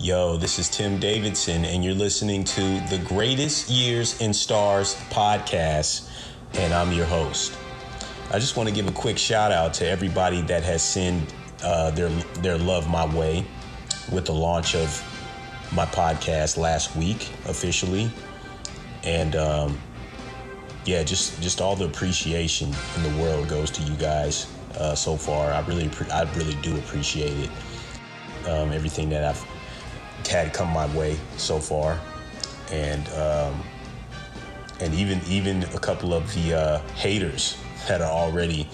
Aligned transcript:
Yo, 0.00 0.36
this 0.36 0.58
is 0.58 0.68
Tim 0.68 0.98
Davidson, 0.98 1.64
and 1.64 1.84
you're 1.84 1.94
listening 1.94 2.42
to 2.42 2.60
the 2.90 3.00
Greatest 3.06 3.70
Years 3.70 4.20
in 4.20 4.34
Stars 4.34 4.96
podcast, 5.08 6.10
and 6.54 6.74
I'm 6.74 6.90
your 6.92 7.06
host. 7.06 7.56
I 8.32 8.40
just 8.40 8.56
want 8.56 8.68
to 8.68 8.74
give 8.74 8.88
a 8.88 8.92
quick 8.92 9.16
shout 9.16 9.52
out 9.52 9.72
to 9.74 9.88
everybody 9.88 10.42
that 10.42 10.64
has 10.64 10.82
sent 10.82 11.32
uh, 11.62 11.92
their 11.92 12.08
their 12.42 12.58
love 12.58 12.90
my 12.90 13.06
way 13.16 13.46
with 14.10 14.26
the 14.26 14.34
launch 14.34 14.74
of 14.74 15.00
my 15.72 15.86
podcast 15.86 16.56
last 16.56 16.96
week 16.96 17.30
officially, 17.46 18.10
and 19.04 19.36
um, 19.36 19.78
yeah, 20.86 21.04
just 21.04 21.40
just 21.40 21.60
all 21.60 21.76
the 21.76 21.86
appreciation 21.86 22.74
in 22.96 23.02
the 23.04 23.22
world 23.22 23.48
goes 23.48 23.70
to 23.70 23.82
you 23.82 23.94
guys 23.94 24.52
uh, 24.76 24.96
so 24.96 25.16
far. 25.16 25.52
I 25.52 25.60
really 25.60 25.88
I 26.12 26.24
really 26.34 26.56
do 26.62 26.76
appreciate 26.78 27.38
it. 27.38 27.50
Um, 28.48 28.72
everything 28.72 29.08
that 29.08 29.24
I've 29.24 29.53
had 30.26 30.52
come 30.52 30.68
my 30.70 30.86
way 30.96 31.18
so 31.36 31.58
far, 31.58 32.00
and 32.70 33.08
um, 33.10 33.62
and 34.80 34.94
even 34.94 35.20
even 35.26 35.62
a 35.74 35.78
couple 35.78 36.14
of 36.14 36.32
the 36.34 36.54
uh, 36.54 36.78
haters 36.94 37.56
that 37.88 38.00
are 38.00 38.10
already 38.10 38.68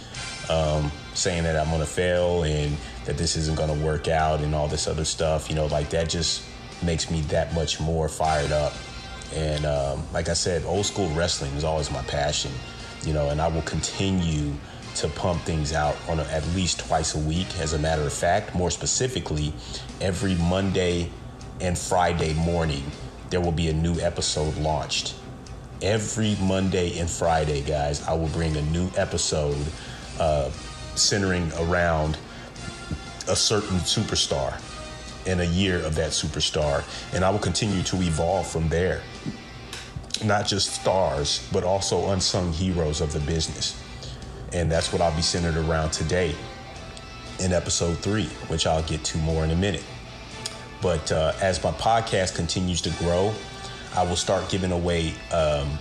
um, 0.49 0.91
saying 1.15 1.43
that 1.45 1.57
I'm 1.57 1.71
gonna 1.71 1.87
fail 1.87 2.45
and 2.45 2.77
that 3.05 3.17
this 3.17 3.37
isn't 3.37 3.57
gonna 3.57 3.85
work 3.85 4.09
out 4.09 4.41
and 4.41 4.55
all 4.55 4.69
this 4.69 4.87
other 4.87 5.05
stuff. 5.05 5.49
You 5.49 5.57
know, 5.57 5.67
like 5.67 5.91
that 5.91 6.09
just 6.09 6.43
makes 6.83 7.11
me 7.11 7.21
that 7.23 7.55
much 7.55 7.81
more 7.81 8.09
fired 8.09 8.53
up. 8.53 8.73
And 9.35 9.65
um, 9.65 10.03
like 10.13 10.29
I 10.29 10.33
said, 10.33 10.65
old 10.65 10.87
school 10.87 11.09
wrestling 11.11 11.53
is 11.53 11.65
always 11.65 11.91
my 11.91 12.03
passion. 12.03 12.53
You 13.05 13.15
know, 13.15 13.31
and 13.31 13.41
I 13.41 13.49
will 13.49 13.63
continue 13.63 14.53
to 14.97 15.09
pump 15.09 15.41
things 15.43 15.73
out 15.73 15.97
on 16.09 16.19
a, 16.19 16.25
at 16.25 16.47
least 16.49 16.81
twice 16.81 17.15
a 17.15 17.19
week. 17.19 17.47
As 17.59 17.73
a 17.73 17.79
matter 17.79 18.03
of 18.03 18.13
fact, 18.13 18.55
more 18.55 18.71
specifically, 18.71 19.53
every 20.01 20.35
Monday 20.35 21.11
and 21.61 21.79
Friday 21.79 22.35
morning, 22.35 22.85
there 23.31 23.41
will 23.41 23.53
be 23.53 23.69
a 23.69 23.73
new 23.73 23.99
episode 24.01 24.57
launched. 24.57 25.15
Every 25.83 26.37
Monday 26.41 26.99
and 26.99 27.09
Friday, 27.09 27.63
guys, 27.63 28.07
I 28.07 28.13
will 28.15 28.29
bring 28.29 28.57
a 28.57 28.63
new 28.63 28.91
episode 28.97 29.57
uh, 30.19 30.51
centering 30.95 31.51
around 31.59 32.19
a 33.29 33.37
certain 33.37 33.79
superstar 33.79 34.61
and 35.27 35.41
a 35.41 35.47
year 35.47 35.77
of 35.85 35.95
that 35.95 36.11
superstar. 36.11 36.85
And 37.15 37.25
I 37.25 37.31
will 37.31 37.39
continue 37.39 37.83
to 37.85 37.97
evolve 37.97 38.47
from 38.47 38.69
there. 38.69 39.03
Not 40.25 40.47
just 40.47 40.75
stars, 40.81 41.49
but 41.53 41.65
also 41.65 42.11
unsung 42.11 42.53
heroes 42.53 43.01
of 43.01 43.13
the 43.13 43.21
business. 43.21 43.81
And 44.53 44.71
that's 44.71 44.93
what 44.93 45.01
I'll 45.01 45.15
be 45.15 45.23
centered 45.23 45.57
around 45.57 45.93
today 45.93 46.35
in 47.39 47.53
episode 47.53 47.99
three, 47.99 48.27
which 48.49 48.67
I'll 48.67 48.83
get 48.83 49.05
to 49.05 49.19
more 49.19 49.45
in 49.45 49.51
a 49.51 49.57
minute. 49.57 49.85
But 50.83 51.13
uh, 51.13 51.33
as 51.41 51.63
my 51.63 51.73
podcast 51.73 52.35
continues 52.35 52.81
to 52.83 52.91
grow, 52.91 53.35
I 53.95 54.03
will 54.05 54.17
start 54.17 54.49
giving 54.49 54.73
away 54.73 55.15
um, 55.33 55.79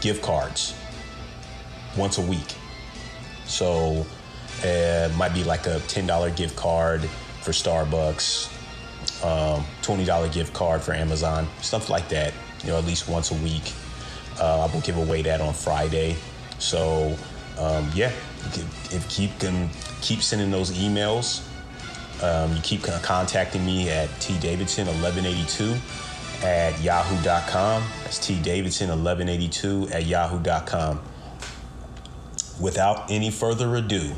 gift 0.00 0.22
cards 0.22 0.74
once 1.96 2.18
a 2.18 2.22
week. 2.22 2.54
So 3.46 4.06
uh, 4.62 5.08
it 5.10 5.16
might 5.16 5.34
be 5.34 5.44
like 5.44 5.66
a 5.66 5.80
$10 5.80 6.36
gift 6.36 6.56
card 6.56 7.02
for 7.42 7.50
Starbucks, 7.50 8.48
um, 9.24 9.64
$20 9.82 10.32
gift 10.32 10.52
card 10.52 10.82
for 10.82 10.92
Amazon, 10.92 11.48
stuff 11.62 11.88
like 11.88 12.08
that, 12.10 12.32
you 12.62 12.70
know, 12.70 12.78
at 12.78 12.84
least 12.84 13.08
once 13.08 13.30
a 13.30 13.34
week. 13.42 13.72
Uh, 14.38 14.66
I 14.68 14.72
will 14.72 14.80
give 14.82 14.96
away 14.96 15.22
that 15.22 15.40
on 15.40 15.52
Friday. 15.52 16.16
So, 16.58 17.16
um, 17.58 17.90
yeah, 17.94 18.12
if 18.90 19.06
keep 19.08 19.38
can 19.38 19.68
keep 20.00 20.22
sending 20.22 20.50
those 20.50 20.70
emails. 20.72 21.46
Um, 22.22 22.54
you 22.54 22.60
keep 22.62 22.82
contacting 22.82 23.64
me 23.64 23.88
at 23.88 24.08
tdavidson1182 24.20 26.44
at 26.44 26.80
yahoo.com. 26.82 27.82
That's 28.04 28.18
tdavidson1182 28.18 29.94
at 29.94 30.06
yahoo.com. 30.06 31.00
Without 32.60 33.10
any 33.10 33.30
further 33.30 33.76
ado, 33.76 34.12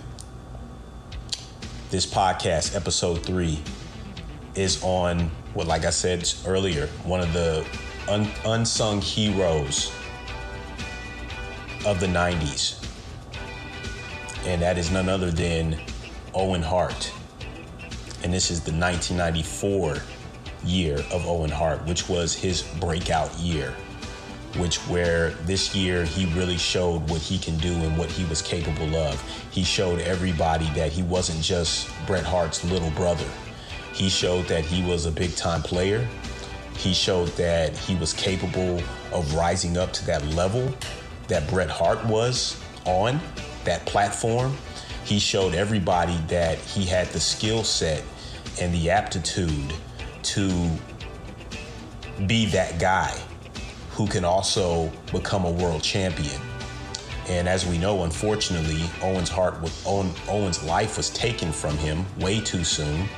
this 1.90 2.06
podcast, 2.06 2.74
episode 2.74 3.24
three, 3.24 3.60
is 4.54 4.82
on 4.82 5.30
what, 5.54 5.66
like 5.66 5.84
I 5.84 5.90
said 5.90 6.28
earlier, 6.46 6.86
one 7.04 7.20
of 7.20 7.32
the 7.32 7.66
un- 8.08 8.30
unsung 8.44 9.00
heroes 9.00 9.92
of 11.86 12.00
the 12.00 12.06
90s. 12.06 12.78
And 14.44 14.60
that 14.62 14.76
is 14.76 14.90
none 14.90 15.08
other 15.08 15.30
than 15.30 15.80
Owen 16.34 16.62
Hart. 16.62 17.12
And 18.24 18.32
this 18.32 18.50
is 18.50 18.60
the 18.60 18.72
1994 18.72 19.96
year 20.64 20.98
of 21.10 21.26
Owen 21.26 21.50
Hart, 21.50 21.84
which 21.86 22.08
was 22.08 22.34
his 22.34 22.62
breakout 22.80 23.32
year. 23.38 23.74
Which, 24.56 24.76
where 24.80 25.30
this 25.46 25.74
year 25.74 26.04
he 26.04 26.26
really 26.34 26.58
showed 26.58 27.08
what 27.08 27.22
he 27.22 27.38
can 27.38 27.56
do 27.58 27.72
and 27.72 27.96
what 27.96 28.10
he 28.10 28.24
was 28.26 28.42
capable 28.42 28.94
of. 28.96 29.20
He 29.50 29.64
showed 29.64 30.00
everybody 30.00 30.66
that 30.74 30.92
he 30.92 31.02
wasn't 31.02 31.42
just 31.42 31.88
Bret 32.06 32.24
Hart's 32.24 32.62
little 32.64 32.90
brother 32.90 33.28
he 33.94 34.08
showed 34.08 34.46
that 34.46 34.64
he 34.64 34.82
was 34.82 35.06
a 35.06 35.10
big 35.10 35.36
time 35.36 35.62
player. 35.62 36.06
He 36.78 36.94
showed 36.94 37.28
that 37.30 37.76
he 37.76 37.94
was 37.96 38.12
capable 38.12 38.80
of 39.12 39.34
rising 39.34 39.76
up 39.76 39.92
to 39.94 40.06
that 40.06 40.24
level 40.28 40.74
that 41.28 41.48
Bret 41.48 41.70
Hart 41.70 42.04
was 42.06 42.60
on, 42.86 43.20
that 43.64 43.84
platform. 43.86 44.56
He 45.04 45.18
showed 45.18 45.54
everybody 45.54 46.16
that 46.28 46.58
he 46.58 46.84
had 46.84 47.08
the 47.08 47.20
skill 47.20 47.64
set 47.64 48.02
and 48.60 48.74
the 48.74 48.90
aptitude 48.90 49.72
to 50.22 50.70
be 52.26 52.46
that 52.46 52.78
guy 52.78 53.18
who 53.90 54.06
can 54.06 54.24
also 54.24 54.90
become 55.12 55.44
a 55.44 55.50
world 55.50 55.82
champion. 55.82 56.40
And 57.28 57.48
as 57.48 57.66
we 57.66 57.78
know, 57.78 58.04
unfortunately, 58.04 58.82
Owen's 59.02 59.28
heart 59.28 59.60
was 59.60 59.82
Owen, 59.86 60.12
Owen's 60.28 60.62
life 60.64 60.96
was 60.96 61.10
taken 61.10 61.52
from 61.52 61.76
him 61.78 62.04
way 62.18 62.40
too 62.40 62.64
soon. 62.64 63.08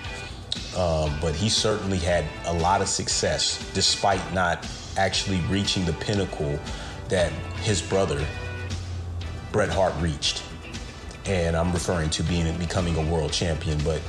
Um, 0.76 1.16
but 1.20 1.34
he 1.34 1.48
certainly 1.48 1.98
had 1.98 2.24
a 2.46 2.52
lot 2.52 2.80
of 2.80 2.88
success 2.88 3.70
despite 3.74 4.32
not 4.34 4.66
actually 4.96 5.38
reaching 5.42 5.84
the 5.84 5.92
pinnacle 5.94 6.58
that 7.08 7.32
his 7.62 7.80
brother 7.80 8.24
Bret 9.52 9.70
Hart 9.70 9.94
reached. 10.00 10.42
And 11.26 11.56
I'm 11.56 11.72
referring 11.72 12.10
to 12.10 12.22
being 12.24 12.52
becoming 12.58 12.96
a 12.96 13.12
world 13.12 13.32
champion. 13.32 13.78
But 13.84 14.02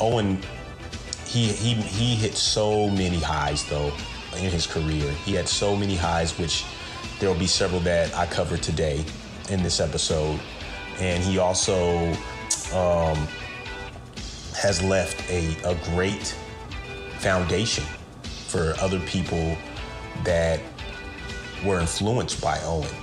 Owen, 0.00 0.40
he 1.26 1.48
he 1.48 1.74
he 1.74 2.14
hit 2.14 2.34
so 2.34 2.88
many 2.90 3.18
highs 3.18 3.64
though 3.64 3.92
in 4.36 4.50
his 4.50 4.66
career. 4.66 5.10
He 5.24 5.34
had 5.34 5.48
so 5.48 5.76
many 5.76 5.96
highs, 5.96 6.38
which 6.38 6.64
there 7.18 7.28
will 7.28 7.38
be 7.38 7.46
several 7.46 7.80
that 7.80 8.14
I 8.14 8.26
cover 8.26 8.56
today 8.56 9.04
in 9.50 9.62
this 9.62 9.80
episode. 9.80 10.40
And 10.98 11.22
he 11.22 11.38
also 11.38 12.08
um, 12.72 13.28
has 14.56 14.82
left 14.82 15.28
a, 15.30 15.56
a 15.64 15.74
great 15.86 16.34
foundation 17.18 17.84
for 18.48 18.74
other 18.80 19.00
people 19.00 19.56
that 20.22 20.60
were 21.64 21.80
influenced 21.80 22.40
by 22.40 22.60
Owen, 22.62 22.94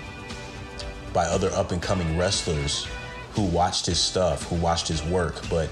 by 1.13 1.25
other 1.25 1.49
up 1.51 1.71
and 1.71 1.81
coming 1.81 2.17
wrestlers 2.17 2.87
who 3.33 3.43
watched 3.43 3.85
his 3.85 3.99
stuff, 3.99 4.43
who 4.43 4.55
watched 4.55 4.87
his 4.87 5.03
work. 5.03 5.41
But 5.49 5.69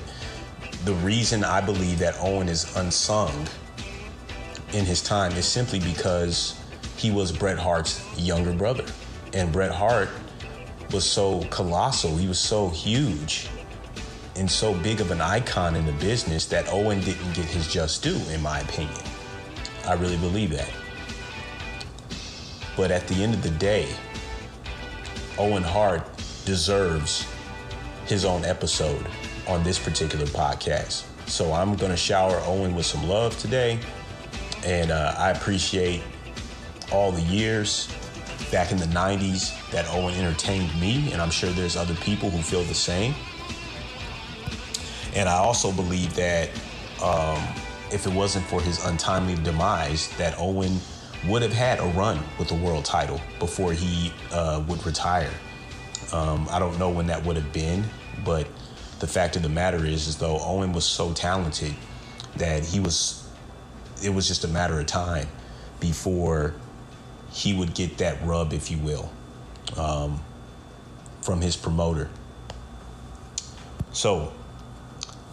the 0.85 0.93
reason 0.95 1.43
I 1.43 1.61
believe 1.61 1.99
that 1.99 2.15
Owen 2.19 2.47
is 2.47 2.75
unsung 2.75 3.47
in 4.73 4.85
his 4.85 5.01
time 5.01 5.33
is 5.33 5.45
simply 5.45 5.79
because 5.79 6.59
he 6.95 7.11
was 7.11 7.31
Bret 7.31 7.57
Hart's 7.57 8.03
younger 8.17 8.53
brother. 8.53 8.85
And 9.33 9.51
Bret 9.51 9.71
Hart 9.71 10.09
was 10.91 11.05
so 11.05 11.41
colossal, 11.49 12.15
he 12.17 12.27
was 12.27 12.39
so 12.39 12.69
huge 12.69 13.47
and 14.35 14.49
so 14.49 14.73
big 14.73 15.01
of 15.01 15.11
an 15.11 15.21
icon 15.21 15.75
in 15.75 15.85
the 15.85 15.91
business 15.93 16.45
that 16.45 16.71
Owen 16.71 17.01
didn't 17.01 17.33
get 17.33 17.45
his 17.45 17.67
just 17.67 18.01
due, 18.01 18.19
in 18.31 18.41
my 18.41 18.59
opinion. 18.61 19.01
I 19.85 19.93
really 19.93 20.17
believe 20.17 20.51
that. 20.51 20.69
But 22.77 22.91
at 22.91 23.07
the 23.07 23.15
end 23.21 23.33
of 23.33 23.43
the 23.43 23.49
day, 23.51 23.89
Owen 25.37 25.63
Hart 25.63 26.07
deserves 26.45 27.27
his 28.05 28.23
own 28.23 28.45
episode 28.45 29.05
on 29.49 29.63
this 29.63 29.79
particular 29.79 30.25
podcast. 30.27 31.03
So 31.27 31.51
I'm 31.51 31.75
going 31.75 31.91
to 31.91 31.97
shower 31.97 32.39
Owen 32.45 32.75
with 32.75 32.85
some 32.85 33.07
love 33.07 33.37
today. 33.39 33.79
And 34.63 34.91
uh, 34.91 35.15
I 35.17 35.31
appreciate 35.31 36.01
all 36.91 37.11
the 37.11 37.21
years 37.23 37.87
back 38.51 38.71
in 38.71 38.77
the 38.77 38.85
90s 38.85 39.69
that 39.71 39.85
Owen 39.89 40.13
entertained 40.15 40.79
me. 40.79 41.11
And 41.11 41.21
I'm 41.21 41.31
sure 41.31 41.49
there's 41.49 41.75
other 41.75 41.95
people 41.95 42.29
who 42.29 42.41
feel 42.41 42.63
the 42.63 42.73
same. 42.73 43.13
And 45.15 45.27
I 45.27 45.37
also 45.37 45.71
believe 45.71 46.13
that 46.15 46.49
um, 47.03 47.41
if 47.91 48.05
it 48.05 48.13
wasn't 48.13 48.45
for 48.45 48.61
his 48.61 48.85
untimely 48.85 49.35
demise, 49.43 50.09
that 50.17 50.35
Owen 50.37 50.79
would 51.27 51.41
have 51.41 51.53
had 51.53 51.79
a 51.79 51.85
run 51.97 52.19
with 52.37 52.47
the 52.47 52.55
world 52.55 52.85
title 52.85 53.19
before 53.39 53.73
he 53.73 54.13
uh, 54.31 54.63
would 54.67 54.85
retire. 54.85 55.31
Um, 56.13 56.47
I 56.49 56.59
don't 56.59 56.77
know 56.79 56.89
when 56.89 57.07
that 57.07 57.23
would 57.25 57.35
have 57.35 57.51
been, 57.51 57.83
but 58.23 58.47
the 58.99 59.07
fact 59.07 59.35
of 59.35 59.43
the 59.43 59.49
matter 59.49 59.85
is, 59.85 60.07
is 60.07 60.17
though 60.17 60.39
Owen 60.39 60.73
was 60.73 60.85
so 60.85 61.13
talented 61.13 61.73
that 62.37 62.65
he 62.65 62.79
was 62.79 63.27
it 64.03 64.09
was 64.13 64.27
just 64.27 64.43
a 64.43 64.47
matter 64.47 64.79
of 64.79 64.85
time 64.85 65.27
before 65.79 66.53
he 67.31 67.53
would 67.53 67.73
get 67.73 67.97
that 67.97 68.21
rub, 68.23 68.53
if 68.53 68.71
you 68.71 68.77
will, 68.77 69.11
um, 69.77 70.21
from 71.21 71.41
his 71.41 71.55
promoter. 71.55 72.09
So, 73.91 74.33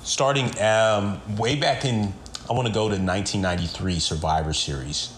starting 0.02 0.50
um, 0.60 1.20
way 1.36 1.56
back 1.56 1.84
in, 1.84 2.12
I 2.48 2.52
want 2.52 2.68
to 2.68 2.74
go 2.74 2.88
to 2.88 2.96
1993 2.96 3.98
Survivor 3.98 4.52
Series. 4.52 5.12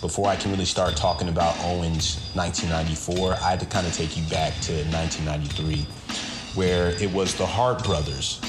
Before 0.00 0.28
I 0.28 0.36
can 0.36 0.50
really 0.50 0.66
start 0.66 0.94
talking 0.94 1.28
about 1.28 1.56
Owens 1.60 2.30
1994, 2.34 3.32
I 3.32 3.50
had 3.50 3.60
to 3.60 3.66
kind 3.66 3.86
of 3.86 3.94
take 3.94 4.16
you 4.16 4.22
back 4.28 4.52
to 4.62 4.72
1993, 4.90 5.86
where 6.56 6.90
it 7.02 7.12
was 7.12 7.34
the 7.34 7.46
Hart 7.46 7.84
brothers 7.84 8.40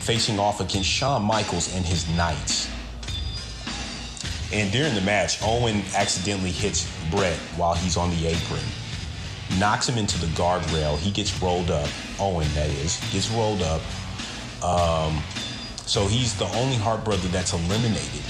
facing 0.00 0.38
off 0.38 0.60
against 0.60 0.88
Shawn 0.88 1.22
Michaels 1.22 1.74
and 1.76 1.84
his 1.84 2.08
Knights. 2.16 2.68
And 4.52 4.72
during 4.72 4.94
the 4.94 5.00
match, 5.02 5.38
Owen 5.42 5.82
accidentally 5.94 6.50
hits 6.50 6.90
Bret 7.10 7.38
while 7.56 7.74
he's 7.74 7.96
on 7.96 8.10
the 8.10 8.26
apron, 8.26 8.60
knocks 9.58 9.88
him 9.88 9.96
into 9.96 10.18
the 10.18 10.26
guardrail. 10.28 10.98
He 10.98 11.10
gets 11.10 11.40
rolled 11.40 11.70
up. 11.70 11.88
Owen, 12.18 12.48
that 12.54 12.68
is, 12.68 12.98
gets 13.12 13.30
rolled 13.30 13.62
up. 13.62 13.80
Um, 14.62 15.22
so 15.86 16.06
he's 16.06 16.36
the 16.36 16.46
only 16.56 16.76
Hart 16.76 17.04
brother 17.04 17.28
that's 17.28 17.52
eliminated. 17.52 18.22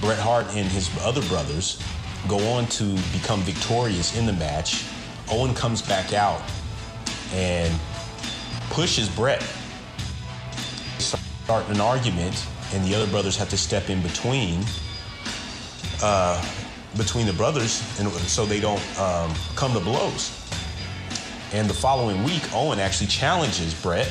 Bret 0.00 0.18
Hart 0.18 0.46
and 0.54 0.66
his 0.68 0.90
other 1.02 1.22
brothers 1.28 1.82
go 2.28 2.38
on 2.52 2.66
to 2.66 2.96
become 3.12 3.40
victorious 3.42 4.16
in 4.16 4.26
the 4.26 4.32
match. 4.32 4.84
Owen 5.30 5.54
comes 5.54 5.82
back 5.82 6.12
out 6.12 6.42
and 7.32 7.72
pushes 8.70 9.08
Bret. 9.08 9.42
Start 10.98 11.68
an 11.68 11.80
argument, 11.80 12.46
and 12.72 12.84
the 12.84 12.94
other 12.94 13.06
brothers 13.08 13.36
have 13.36 13.50
to 13.50 13.58
step 13.58 13.90
in 13.90 14.00
between 14.02 14.64
uh, 16.02 16.42
between 16.96 17.26
the 17.26 17.32
brothers, 17.32 17.82
and 18.00 18.08
so 18.10 18.44
they 18.44 18.60
don't 18.60 18.82
um, 18.98 19.32
come 19.54 19.72
to 19.74 19.80
blows. 19.80 20.36
And 21.52 21.68
the 21.68 21.74
following 21.74 22.22
week, 22.24 22.42
Owen 22.54 22.78
actually 22.78 23.08
challenges 23.08 23.74
Bret 23.74 24.10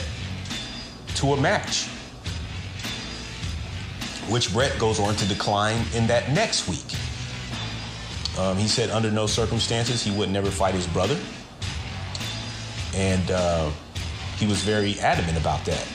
to 1.15 1.33
a 1.33 1.41
match, 1.41 1.87
which 4.29 4.53
Bret 4.53 4.77
goes 4.77 4.99
on 4.99 5.15
to 5.15 5.25
decline 5.25 5.83
in 5.93 6.07
that 6.07 6.31
next 6.31 6.67
week. 6.67 6.95
Um, 8.37 8.57
he 8.57 8.67
said 8.67 8.89
under 8.89 9.11
no 9.11 9.25
circumstances 9.25 10.03
he 10.03 10.11
would 10.11 10.29
never 10.29 10.49
fight 10.49 10.73
his 10.73 10.87
brother, 10.87 11.17
and 12.93 13.31
uh, 13.31 13.71
he 14.39 14.47
was 14.47 14.61
very 14.63 14.97
adamant 15.01 15.37
about 15.37 15.65
that. 15.65 15.85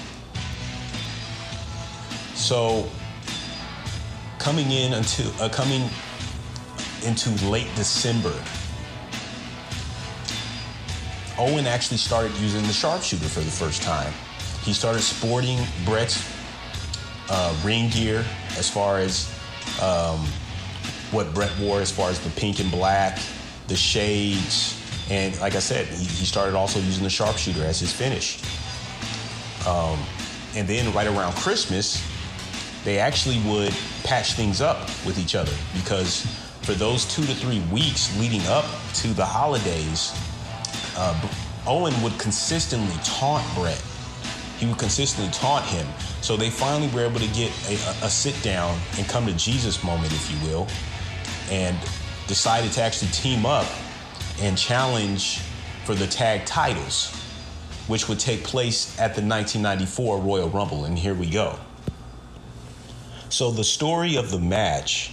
So 2.34 2.86
coming 4.38 4.70
in 4.70 4.92
until 4.92 5.32
uh, 5.40 5.48
coming 5.48 5.88
into 7.04 7.30
late 7.46 7.68
December, 7.74 8.34
Owen 11.38 11.66
actually 11.66 11.96
started 11.96 12.32
using 12.36 12.62
the 12.62 12.72
sharpshooter 12.72 13.24
for 13.24 13.40
the 13.40 13.50
first 13.50 13.82
time. 13.82 14.12
He 14.62 14.74
started 14.74 15.00
sporting 15.00 15.58
Bret's 15.84 16.22
uh, 17.30 17.56
ring 17.64 17.88
gear 17.88 18.24
as 18.58 18.70
far 18.70 18.98
as 18.98 19.32
um, 19.82 20.20
what 21.10 21.32
Bret 21.32 21.52
wore, 21.58 21.80
as 21.80 21.90
far 21.90 22.10
as 22.10 22.20
the 22.20 22.30
pink 22.30 22.60
and 22.60 22.70
black, 22.70 23.18
the 23.68 23.76
shades, 23.76 24.73
and 25.10 25.38
like 25.40 25.54
I 25.54 25.60
said, 25.60 25.86
he, 25.86 26.04
he 26.04 26.24
started 26.24 26.54
also 26.54 26.78
using 26.80 27.04
the 27.04 27.10
sharpshooter 27.10 27.62
as 27.64 27.80
his 27.80 27.92
finish. 27.92 28.42
Um, 29.66 29.98
and 30.56 30.68
then 30.68 30.92
right 30.94 31.06
around 31.06 31.34
Christmas, 31.34 32.02
they 32.84 32.98
actually 32.98 33.40
would 33.50 33.74
patch 34.04 34.34
things 34.34 34.60
up 34.60 34.80
with 35.06 35.18
each 35.18 35.34
other 35.34 35.52
because 35.74 36.26
for 36.62 36.72
those 36.72 37.04
two 37.04 37.24
to 37.24 37.34
three 37.34 37.60
weeks 37.72 38.16
leading 38.18 38.42
up 38.46 38.64
to 38.94 39.08
the 39.08 39.24
holidays, 39.24 40.12
uh, 40.96 41.28
Owen 41.66 41.94
would 42.02 42.18
consistently 42.18 42.96
taunt 43.02 43.44
Bret. 43.54 43.82
He 44.58 44.66
would 44.66 44.78
consistently 44.78 45.32
taunt 45.32 45.64
him. 45.64 45.86
So 46.20 46.36
they 46.36 46.48
finally 46.48 46.88
were 46.88 47.04
able 47.04 47.20
to 47.20 47.28
get 47.28 47.50
a, 47.68 47.74
a, 48.04 48.10
sit 48.10 48.40
down 48.42 48.78
and 48.96 49.06
come 49.08 49.26
to 49.26 49.32
Jesus 49.34 49.82
moment, 49.82 50.12
if 50.12 50.30
you 50.30 50.48
will, 50.48 50.66
and 51.50 51.76
decided 52.26 52.72
to 52.72 52.82
actually 52.82 53.10
team 53.10 53.44
up 53.44 53.66
and 54.44 54.58
challenge 54.58 55.40
for 55.84 55.94
the 55.94 56.06
tag 56.06 56.44
titles, 56.44 57.14
which 57.86 58.08
would 58.08 58.20
take 58.20 58.44
place 58.44 58.92
at 58.98 59.14
the 59.14 59.22
1994 59.22 60.18
Royal 60.20 60.50
Rumble. 60.50 60.84
And 60.84 60.98
here 60.98 61.14
we 61.14 61.30
go. 61.30 61.58
So 63.30 63.50
the 63.50 63.64
story 63.64 64.16
of 64.16 64.30
the 64.30 64.38
match 64.38 65.12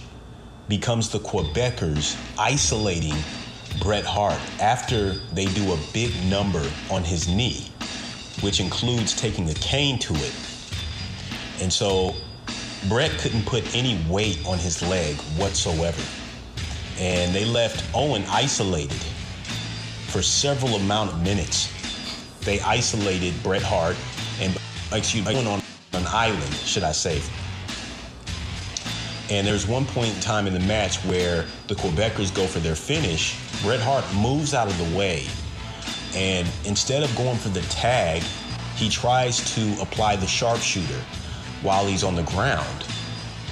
becomes 0.68 1.08
the 1.08 1.18
Quebecers 1.18 2.16
isolating 2.38 3.14
Bret 3.80 4.04
Hart 4.04 4.38
after 4.60 5.14
they 5.32 5.46
do 5.46 5.72
a 5.72 5.78
big 5.94 6.12
number 6.26 6.64
on 6.90 7.02
his 7.02 7.26
knee, 7.26 7.70
which 8.42 8.60
includes 8.60 9.16
taking 9.16 9.48
a 9.48 9.54
cane 9.54 9.98
to 10.00 10.14
it. 10.14 10.34
And 11.62 11.72
so 11.72 12.14
Bret 12.86 13.10
couldn't 13.12 13.46
put 13.46 13.74
any 13.74 13.98
weight 14.10 14.44
on 14.44 14.58
his 14.58 14.82
leg 14.82 15.16
whatsoever. 15.38 16.02
And 16.98 17.34
they 17.34 17.46
left 17.46 17.82
Owen 17.94 18.24
isolated 18.28 19.00
for 20.12 20.22
several 20.22 20.76
amount 20.76 21.10
of 21.10 21.22
minutes. 21.22 21.72
They 22.40 22.60
isolated 22.60 23.34
Bret 23.42 23.62
Hart 23.62 23.96
and 24.40 24.56
excuse 24.92 25.26
me, 25.26 25.36
on 25.46 25.62
an 25.94 26.06
island, 26.08 26.52
should 26.54 26.82
I 26.82 26.92
say, 26.92 27.22
and 29.32 29.46
there's 29.46 29.66
one 29.66 29.86
point 29.86 30.14
in 30.14 30.20
time 30.20 30.46
in 30.46 30.52
the 30.52 30.60
match 30.60 30.98
where 31.06 31.46
the 31.66 31.74
Quebecers 31.74 32.34
go 32.34 32.46
for 32.46 32.58
their 32.58 32.74
finish. 32.74 33.34
Bret 33.62 33.80
Hart 33.80 34.04
moves 34.14 34.52
out 34.52 34.68
of 34.68 34.76
the 34.76 34.96
way. 34.96 35.26
And 36.14 36.46
instead 36.66 37.02
of 37.02 37.16
going 37.16 37.38
for 37.38 37.48
the 37.48 37.62
tag, 37.62 38.22
he 38.76 38.90
tries 38.90 39.54
to 39.54 39.80
apply 39.80 40.16
the 40.16 40.26
sharpshooter 40.26 41.00
while 41.62 41.86
he's 41.86 42.04
on 42.04 42.14
the 42.14 42.24
ground. 42.24 42.84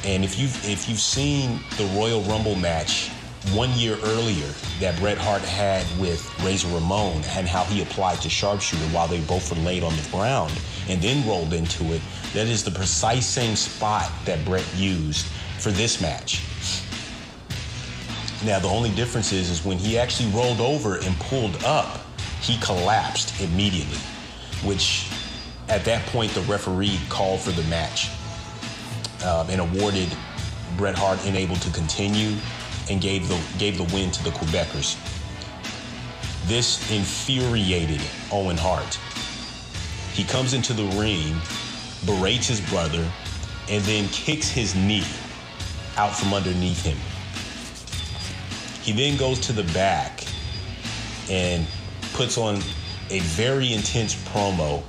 And 0.05 0.23
if 0.23 0.39
you've 0.39 0.55
if 0.69 0.87
you've 0.87 1.01
seen 1.01 1.61
the 1.79 1.85
Royal 1.97 2.21
Rumble 2.23 2.57
match 2.57 3.11
one 3.53 3.71
year 3.73 3.97
earlier 4.05 4.47
that 4.81 4.99
Bret 4.99 5.19
Hart 5.19 5.43
had 5.43 5.85
with 5.99 6.23
Razor 6.45 6.69
Ramon 6.69 7.23
and 7.31 7.49
how 7.49 7.65
he 7.65 7.83
applied 7.83 8.21
to 8.21 8.29
sharpshooter 8.29 8.85
while 8.95 9.09
they 9.09 9.21
both 9.21 9.51
were 9.51 9.63
laid 9.63 9.83
on 9.83 9.97
the 9.97 10.09
ground 10.11 10.53
and 10.89 11.01
then 11.01 11.27
rolled 11.27 11.53
into 11.53 11.93
it, 11.93 12.03
that 12.35 12.47
is 12.47 12.63
the 12.63 12.71
precise 12.71 13.27
same 13.27 13.57
spot 13.57 14.11
that 14.25 14.45
Bret 14.45 14.65
used 14.77 15.27
for 15.59 15.71
this 15.71 16.01
match. 16.01 16.43
Now, 18.45 18.59
the 18.59 18.69
only 18.69 18.91
difference 18.91 19.33
is, 19.33 19.51
is 19.51 19.65
when 19.65 19.79
he 19.79 19.99
actually 19.99 20.31
rolled 20.31 20.61
over 20.61 20.97
and 20.97 21.19
pulled 21.19 21.63
up, 21.65 22.01
he 22.41 22.59
collapsed 22.59 23.41
immediately, 23.41 23.99
which 24.65 25.11
at 25.69 25.85
that 25.85 26.05
point 26.07 26.33
the 26.33 26.41
referee 26.43 26.99
called 27.09 27.41
for 27.41 27.51
the 27.53 27.63
match 27.65 28.11
um, 29.25 29.49
and 29.51 29.61
awarded 29.61 30.09
Bret 30.77 30.97
Hart 30.97 31.19
unable 31.27 31.57
to 31.57 31.71
continue 31.71 32.37
and 32.91 33.01
gave 33.01 33.29
the 33.29 33.41
gave 33.59 33.79
the 33.79 33.85
win 33.95 34.11
to 34.11 34.25
the 34.25 34.31
Quebecers. 34.31 34.97
This 36.47 36.91
infuriated 36.91 38.01
Owen 38.33 38.57
Hart. 38.59 38.99
He 40.13 40.25
comes 40.25 40.53
into 40.53 40.73
the 40.73 40.85
ring, 40.99 41.37
berates 42.05 42.49
his 42.49 42.61
brother, 42.69 43.09
and 43.69 43.83
then 43.85 44.09
kicks 44.09 44.49
his 44.49 44.75
knee 44.75 45.05
out 45.97 46.17
from 46.17 46.35
underneath 46.35 46.85
him. 46.85 46.99
He 48.83 48.93
then 48.93 49.17
goes 49.17 49.39
to 49.41 49.53
the 49.53 49.63
back 49.73 50.25
and 51.31 51.67
puts 52.13 52.37
on 52.37 52.57
a 53.11 53.21
very 53.21 53.73
intense 53.73 54.15
promo 54.15 54.83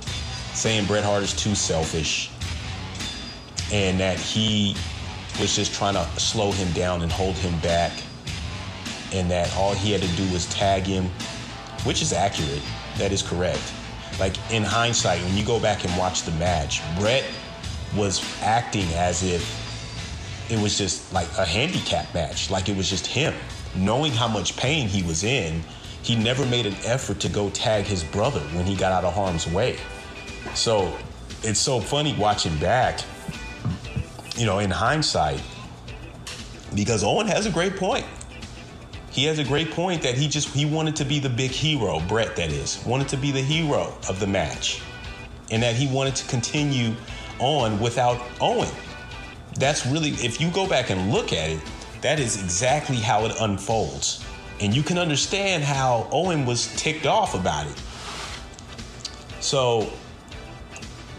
saying 0.54 0.86
Bret 0.86 1.04
Hart 1.04 1.22
is 1.22 1.32
too 1.32 1.54
selfish 1.54 2.30
and 3.72 4.00
that 4.00 4.18
he 4.18 4.74
was 5.40 5.54
just 5.54 5.74
trying 5.74 5.94
to 5.94 6.04
slow 6.20 6.52
him 6.52 6.70
down 6.72 7.02
and 7.02 7.10
hold 7.10 7.36
him 7.36 7.58
back 7.60 7.92
and 9.12 9.30
that 9.30 9.54
all 9.56 9.74
he 9.74 9.92
had 9.92 10.02
to 10.02 10.08
do 10.16 10.30
was 10.32 10.46
tag 10.46 10.84
him, 10.84 11.04
which 11.84 12.02
is 12.02 12.12
accurate. 12.12 12.62
That 12.98 13.12
is 13.12 13.22
correct. 13.22 13.62
Like 14.18 14.34
in 14.50 14.62
hindsight, 14.62 15.20
when 15.22 15.36
you 15.36 15.44
go 15.44 15.60
back 15.60 15.84
and 15.84 15.96
watch 15.96 16.22
the 16.22 16.32
match, 16.32 16.82
Bret 16.98 17.24
was 17.96 18.22
acting 18.42 18.86
as 18.94 19.22
if 19.22 19.60
it 20.50 20.60
was 20.60 20.76
just 20.76 21.12
like 21.12 21.28
a 21.38 21.44
handicap 21.44 22.12
match. 22.14 22.50
Like 22.50 22.68
it 22.68 22.76
was 22.76 22.88
just 22.88 23.06
him. 23.06 23.34
Knowing 23.74 24.12
how 24.12 24.28
much 24.28 24.56
pain 24.56 24.88
he 24.88 25.02
was 25.02 25.24
in, 25.24 25.62
he 26.02 26.16
never 26.16 26.44
made 26.46 26.66
an 26.66 26.76
effort 26.84 27.20
to 27.20 27.28
go 27.28 27.48
tag 27.50 27.84
his 27.84 28.02
brother 28.02 28.40
when 28.54 28.66
he 28.66 28.74
got 28.74 28.92
out 28.92 29.04
of 29.04 29.14
harm's 29.14 29.46
way. 29.46 29.78
So 30.54 30.96
it's 31.42 31.60
so 31.60 31.80
funny 31.80 32.14
watching 32.18 32.56
back, 32.58 33.00
you 34.36 34.46
know, 34.46 34.58
in 34.58 34.70
hindsight, 34.70 35.42
because 36.74 37.04
Owen 37.04 37.26
has 37.26 37.46
a 37.46 37.50
great 37.50 37.76
point. 37.76 38.06
He 39.10 39.24
has 39.24 39.38
a 39.38 39.44
great 39.44 39.70
point 39.70 40.02
that 40.02 40.14
he 40.14 40.26
just 40.26 40.48
he 40.48 40.64
wanted 40.64 40.96
to 40.96 41.04
be 41.04 41.18
the 41.18 41.28
big 41.28 41.50
hero, 41.50 42.00
Bret 42.08 42.34
that 42.36 42.50
is, 42.50 42.82
wanted 42.86 43.08
to 43.08 43.18
be 43.18 43.30
the 43.30 43.42
hero 43.42 43.94
of 44.08 44.18
the 44.20 44.26
match. 44.26 44.80
And 45.50 45.62
that 45.62 45.74
he 45.74 45.86
wanted 45.86 46.16
to 46.16 46.26
continue 46.28 46.94
on 47.38 47.78
without 47.78 48.20
Owen. 48.40 48.70
that's 49.58 49.84
really, 49.84 50.10
if 50.10 50.40
you 50.40 50.50
go 50.50 50.66
back 50.66 50.88
and 50.88 51.12
look 51.12 51.32
at 51.34 51.50
it, 51.50 51.60
that 52.00 52.18
is 52.18 52.42
exactly 52.42 52.96
how 52.96 53.26
it 53.26 53.34
unfolds. 53.40 54.24
And 54.60 54.74
you 54.74 54.82
can 54.82 54.96
understand 54.96 55.62
how 55.62 56.08
Owen 56.10 56.46
was 56.46 56.74
ticked 56.76 57.04
off 57.04 57.34
about 57.34 57.66
it. 57.66 57.80
So, 59.40 59.92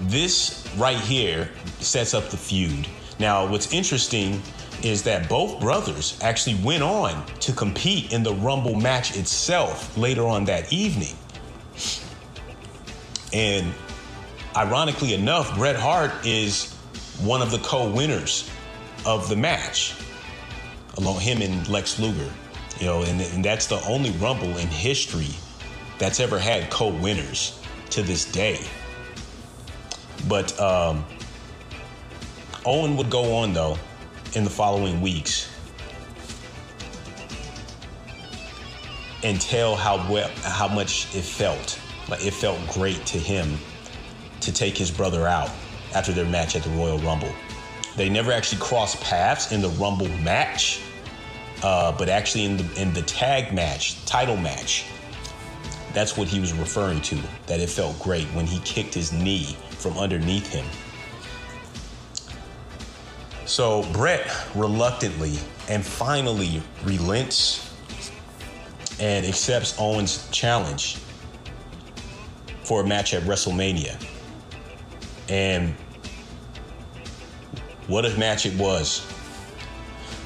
this 0.02 0.68
right 0.78 0.98
here 0.98 1.52
sets 1.80 2.14
up 2.14 2.30
the 2.30 2.38
feud. 2.38 2.88
Now, 3.24 3.46
what's 3.46 3.72
interesting 3.72 4.42
is 4.82 5.02
that 5.04 5.30
both 5.30 5.62
brothers 5.62 6.20
actually 6.22 6.56
went 6.56 6.84
on 6.84 7.26
to 7.40 7.54
compete 7.54 8.12
in 8.12 8.22
the 8.22 8.34
Rumble 8.34 8.76
match 8.76 9.16
itself 9.16 9.98
later 9.98 10.28
on 10.28 10.44
that 10.44 10.74
evening. 10.74 11.16
And 13.32 13.74
ironically 14.58 15.14
enough, 15.14 15.56
Bret 15.56 15.78
Hart 15.78 16.12
is 16.26 16.74
one 17.22 17.42
of 17.42 17.50
the 17.50 17.60
co 17.60 17.90
winners 17.90 18.52
of 19.06 19.30
the 19.30 19.38
match, 19.38 19.96
along 20.98 21.22
him 21.22 21.42
and 21.42 21.66
Lex 21.70 22.00
Luger. 22.00 22.30
You 22.82 22.88
know, 22.88 23.04
and, 23.04 23.22
and 23.22 23.46
that's 23.46 23.68
the 23.68 23.82
only 23.88 24.12
Rumble 24.12 24.58
in 24.58 24.68
history 24.68 25.34
that's 25.98 26.20
ever 26.20 26.38
had 26.38 26.70
co 26.70 26.90
winners 26.90 27.58
to 27.92 28.02
this 28.02 28.30
day. 28.30 28.60
But 30.28 30.60
um, 30.60 31.06
Owen 32.66 32.96
would 32.98 33.10
go 33.10 33.36
on, 33.36 33.54
though, 33.54 33.78
in 34.36 34.44
the 34.44 34.50
following 34.50 35.02
weeks 35.02 35.50
and 39.24 39.40
tell 39.40 39.76
how 39.76 39.96
well 40.12 40.30
how 40.44 40.68
much 40.68 41.14
it 41.16 41.24
felt 41.24 41.80
like 42.10 42.26
it 42.26 42.34
felt 42.34 42.60
great 42.70 43.06
to 43.06 43.18
him 43.18 43.58
to 44.42 44.52
take 44.52 44.78
his 44.78 44.92
brother 44.92 45.28
out 45.28 45.50
after 45.96 46.12
their 46.12 46.26
match 46.26 46.56
at 46.56 46.64
the 46.64 46.70
Royal 46.72 46.98
Rumble. 47.00 47.34
They 47.96 48.10
never 48.10 48.32
actually 48.32 48.60
crossed 48.60 49.00
paths 49.02 49.52
in 49.52 49.62
the 49.62 49.70
Rumble 49.70 50.10
match, 50.20 50.82
uh, 51.62 51.92
but 51.98 52.10
actually 52.10 52.46
in 52.46 52.58
the 52.58 52.82
in 52.82 52.94
the 52.94 53.04
tag 53.04 53.54
match, 53.54 54.04
title 54.06 54.38
match. 54.38 54.86
That's 55.94 56.18
what 56.18 56.28
he 56.28 56.40
was 56.40 56.54
referring 56.54 57.02
to. 57.02 57.18
That 57.46 57.60
it 57.60 57.70
felt 57.70 58.00
great 58.00 58.26
when 58.28 58.46
he 58.46 58.60
kicked 58.60 58.94
his 58.94 59.14
knee 59.14 59.56
from 59.70 59.98
underneath 59.98 60.52
him. 60.52 60.66
So 63.46 63.84
Bret 63.92 64.26
reluctantly 64.56 65.38
and 65.70 65.86
finally 65.86 66.62
relents 66.84 67.74
and 69.00 69.26
accepts 69.26 69.76
Owens' 69.80 70.30
challenge 70.32 70.98
for 72.64 72.82
a 72.82 72.88
match 72.88 73.14
at 73.14 73.24
WrestleMania. 73.24 74.02
And 75.30 75.76
what 77.88 78.06
a 78.06 78.18
match 78.18 78.46
it 78.46 78.58
was. 78.58 79.00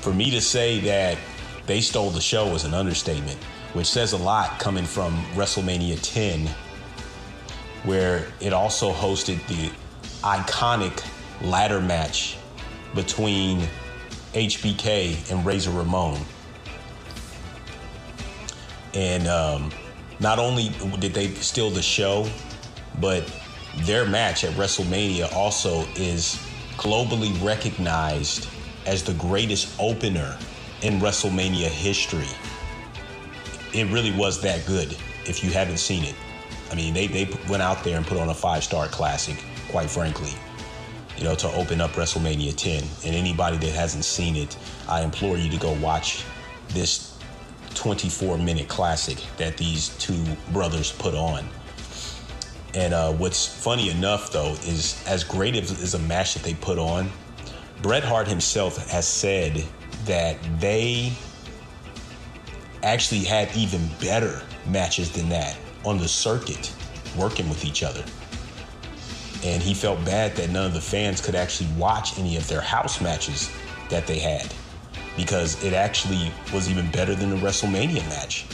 For 0.01 0.13
me 0.13 0.29
to 0.31 0.39
say 0.39 0.79
that 0.81 1.17
they 1.65 1.81
stole 1.81 2.11
the 2.11 2.21
show 2.21 2.53
is 2.53 2.65
an 2.65 2.73
understatement, 2.73 3.37
which 3.73 3.87
says 3.87 4.13
a 4.13 4.17
lot 4.17 4.59
coming 4.59 4.85
from 4.85 5.15
WrestleMania 5.33 5.99
10, 6.01 6.47
where 7.83 8.27
it 8.39 8.53
also 8.53 8.93
hosted 8.93 9.45
the 9.47 9.71
iconic 10.21 11.03
ladder 11.41 11.81
match 11.81 12.37
between 12.95 13.67
HBK 14.33 15.31
and 15.31 15.45
Razor 15.45 15.71
Ramon. 15.71 16.19
And 18.93 19.27
um, 19.27 19.71
not 20.19 20.39
only 20.39 20.69
did 20.99 21.13
they 21.13 21.27
steal 21.35 21.69
the 21.69 21.81
show, 21.81 22.29
but 22.99 23.31
their 23.77 24.05
match 24.05 24.43
at 24.43 24.53
WrestleMania 24.53 25.31
also 25.33 25.81
is 25.95 26.35
globally 26.77 27.43
recognized 27.45 28.47
as 28.85 29.03
the 29.03 29.13
greatest 29.13 29.75
opener 29.79 30.37
in 30.81 30.99
WrestleMania 30.99 31.67
history. 31.67 32.27
It 33.73 33.91
really 33.91 34.11
was 34.11 34.41
that 34.41 34.65
good 34.65 34.95
if 35.25 35.43
you 35.43 35.51
haven't 35.51 35.77
seen 35.77 36.03
it. 36.03 36.15
I 36.71 36.75
mean, 36.75 36.93
they, 36.93 37.07
they 37.07 37.29
went 37.49 37.61
out 37.61 37.83
there 37.83 37.97
and 37.97 38.05
put 38.05 38.17
on 38.17 38.29
a 38.29 38.33
five 38.33 38.63
star 38.63 38.87
classic, 38.87 39.43
quite 39.69 39.89
frankly, 39.89 40.33
you 41.17 41.23
know, 41.23 41.35
to 41.35 41.51
open 41.53 41.81
up 41.81 41.91
WrestleMania 41.91 42.55
10. 42.55 42.83
And 43.05 43.15
anybody 43.15 43.57
that 43.57 43.71
hasn't 43.71 44.05
seen 44.05 44.35
it, 44.35 44.57
I 44.87 45.01
implore 45.01 45.37
you 45.37 45.49
to 45.49 45.57
go 45.57 45.73
watch 45.73 46.23
this 46.69 47.17
24 47.73 48.37
minute 48.37 48.67
classic 48.67 49.23
that 49.37 49.57
these 49.57 49.89
two 49.97 50.23
brothers 50.51 50.91
put 50.91 51.13
on. 51.13 51.47
And 52.73 52.93
uh, 52.93 53.11
what's 53.13 53.47
funny 53.47 53.89
enough, 53.89 54.31
though, 54.31 54.53
is 54.65 55.03
as 55.07 55.23
great 55.23 55.55
as 55.55 55.93
a 55.93 55.99
match 55.99 56.33
that 56.35 56.43
they 56.43 56.53
put 56.53 56.77
on, 56.77 57.09
Bret 57.81 58.03
Hart 58.03 58.27
himself 58.27 58.77
has 58.89 59.07
said 59.07 59.63
that 60.05 60.37
they 60.59 61.13
actually 62.83 63.23
had 63.23 63.55
even 63.55 63.87
better 63.99 64.41
matches 64.67 65.11
than 65.11 65.29
that 65.29 65.57
on 65.85 65.97
the 65.97 66.07
circuit, 66.07 66.73
working 67.17 67.47
with 67.49 67.65
each 67.65 67.83
other. 67.83 68.03
And 69.43 69.61
he 69.61 69.73
felt 69.73 70.03
bad 70.03 70.35
that 70.35 70.49
none 70.49 70.65
of 70.65 70.73
the 70.73 70.81
fans 70.81 71.21
could 71.21 71.35
actually 71.35 71.69
watch 71.77 72.17
any 72.17 72.37
of 72.37 72.47
their 72.47 72.61
house 72.61 72.99
matches 73.01 73.51
that 73.89 74.07
they 74.07 74.19
had 74.19 74.53
because 75.15 75.61
it 75.63 75.73
actually 75.73 76.31
was 76.53 76.69
even 76.69 76.89
better 76.91 77.15
than 77.15 77.29
the 77.29 77.35
WrestleMania 77.37 78.07
match, 78.09 78.45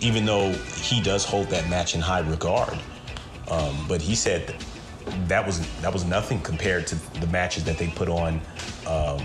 even 0.00 0.24
though 0.24 0.52
he 0.52 1.00
does 1.00 1.24
hold 1.24 1.46
that 1.48 1.68
match 1.68 1.94
in 1.94 2.00
high 2.00 2.20
regard. 2.20 2.76
Um, 3.50 3.84
but 3.88 4.02
he 4.02 4.14
said 4.14 4.54
that 5.26 5.44
was 5.46 5.60
that 5.80 5.92
was 5.92 6.04
nothing 6.04 6.40
compared 6.40 6.86
to 6.88 6.94
the 7.20 7.26
matches 7.28 7.64
that 7.64 7.78
they 7.78 7.88
put 7.88 8.08
on 8.08 8.40
um, 8.86 9.24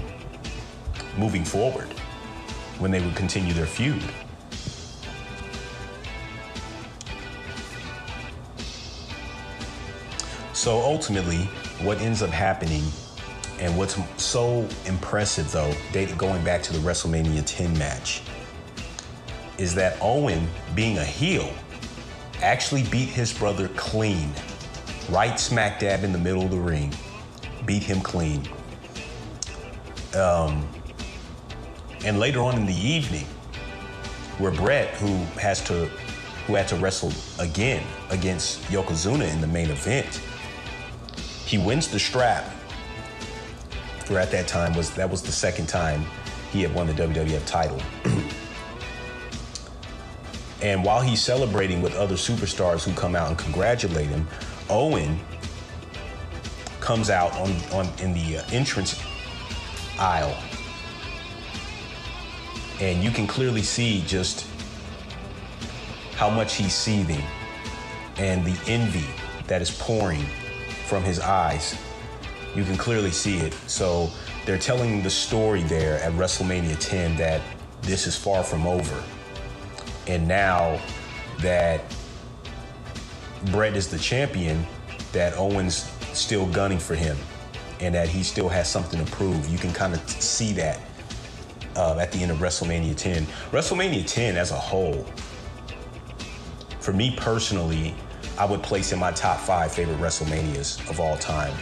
moving 1.17 1.43
forward 1.43 1.87
when 2.79 2.91
they 2.91 3.01
would 3.01 3.15
continue 3.15 3.53
their 3.53 3.65
feud. 3.65 4.03
So 10.63 10.79
ultimately, 10.79 11.39
what 11.81 11.99
ends 11.99 12.21
up 12.21 12.29
happening 12.29 12.85
and 13.59 13.77
what's 13.77 13.97
so 14.15 14.65
impressive, 14.85 15.51
though, 15.51 15.73
going 16.17 16.41
back 16.45 16.63
to 16.63 16.71
the 16.71 16.79
WrestleMania 16.79 17.43
10 17.45 17.77
match, 17.77 18.21
is 19.57 19.75
that 19.75 19.97
Owen, 19.99 20.47
being 20.73 20.99
a 20.99 21.03
heel, 21.03 21.53
actually 22.41 22.83
beat 22.83 23.09
his 23.09 23.33
brother 23.33 23.67
clean, 23.75 24.31
right 25.09 25.37
smack 25.37 25.81
dab 25.81 26.05
in 26.05 26.13
the 26.13 26.17
middle 26.17 26.43
of 26.43 26.51
the 26.51 26.61
ring, 26.61 26.93
beat 27.65 27.83
him 27.83 27.99
clean. 27.99 28.47
Um, 30.15 30.65
and 32.05 32.21
later 32.21 32.39
on 32.39 32.55
in 32.55 32.65
the 32.65 32.73
evening, 32.73 33.25
where 34.37 34.51
Bret, 34.51 34.91
who 34.91 35.13
has 35.41 35.61
to, 35.65 35.87
who 36.47 36.55
had 36.55 36.69
to 36.69 36.77
wrestle 36.77 37.11
again 37.37 37.85
against 38.11 38.61
Yokozuna 38.71 39.29
in 39.29 39.41
the 39.41 39.47
main 39.47 39.69
event, 39.69 40.21
he 41.53 41.59
wins 41.59 41.87
the 41.87 41.99
strap 41.99 42.51
or 44.09 44.17
at 44.17 44.31
that 44.31 44.47
time 44.47 44.73
was 44.73 44.91
that 44.95 45.07
was 45.07 45.21
the 45.21 45.31
second 45.31 45.69
time 45.69 46.03
he 46.51 46.63
had 46.63 46.73
won 46.73 46.87
the 46.87 46.93
WWF 46.93 47.45
title. 47.45 47.79
and 50.63 50.83
while 50.83 50.99
he's 50.99 51.21
celebrating 51.21 51.79
with 51.79 51.93
other 51.93 52.15
superstars 52.15 52.83
who 52.83 52.91
come 52.93 53.15
out 53.15 53.27
and 53.27 53.37
congratulate 53.37 54.07
him, 54.07 54.27
Owen 54.67 55.19
comes 56.79 57.11
out 57.11 57.31
on, 57.33 57.51
on 57.71 57.87
in 57.99 58.15
the 58.15 58.39
uh, 58.39 58.43
entrance 58.51 58.99
aisle. 59.99 60.35
And 62.81 63.03
you 63.03 63.11
can 63.11 63.27
clearly 63.27 63.61
see 63.61 64.03
just 64.07 64.47
how 66.15 66.31
much 66.31 66.55
he's 66.55 66.73
seething 66.73 67.21
and 68.17 68.43
the 68.43 68.59
envy 68.65 69.05
that 69.45 69.61
is 69.61 69.69
pouring 69.69 70.25
from 70.85 71.03
his 71.03 71.19
eyes 71.19 71.75
you 72.55 72.63
can 72.63 72.77
clearly 72.77 73.11
see 73.11 73.37
it. 73.37 73.53
So 73.67 74.09
they're 74.45 74.57
telling 74.57 75.01
the 75.01 75.09
story 75.09 75.63
there 75.63 75.99
at 75.99 76.11
WrestleMania 76.13 76.77
10 76.79 77.15
that 77.17 77.41
this 77.81 78.07
is 78.07 78.15
far 78.15 78.43
from 78.43 78.67
over. 78.67 79.03
And 80.07 80.27
now 80.27 80.79
that 81.39 81.81
Bret 83.51 83.75
is 83.75 83.89
the 83.89 83.97
champion, 83.97 84.65
that 85.11 85.33
Owens 85.37 85.91
still 86.13 86.45
gunning 86.47 86.79
for 86.79 86.95
him 86.95 87.17
and 87.79 87.93
that 87.93 88.07
he 88.07 88.23
still 88.23 88.49
has 88.49 88.69
something 88.69 89.03
to 89.03 89.11
prove. 89.11 89.47
You 89.49 89.57
can 89.57 89.73
kind 89.73 89.93
of 89.93 90.09
see 90.09 90.53
that 90.53 90.79
uh, 91.75 91.97
at 91.99 92.11
the 92.11 92.19
end 92.19 92.31
of 92.31 92.37
WrestleMania 92.37 92.95
10. 92.95 93.25
WrestleMania 93.51 94.05
10 94.05 94.37
as 94.37 94.51
a 94.51 94.55
whole, 94.55 95.05
for 96.79 96.93
me 96.93 97.15
personally, 97.17 97.95
I 98.37 98.45
would 98.45 98.63
place 98.63 98.91
in 98.91 98.99
my 98.99 99.11
top 99.11 99.39
five 99.39 99.71
favorite 99.71 99.99
WrestleManias 99.99 100.89
of 100.89 100.99
all 100.99 101.17
time 101.17 101.53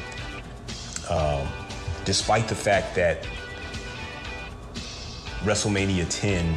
um, 1.12 1.48
despite 2.06 2.48
the 2.48 2.56
fact 2.56 2.96
that 2.96 3.28
WrestleMania 5.44 6.08
10 6.10 6.54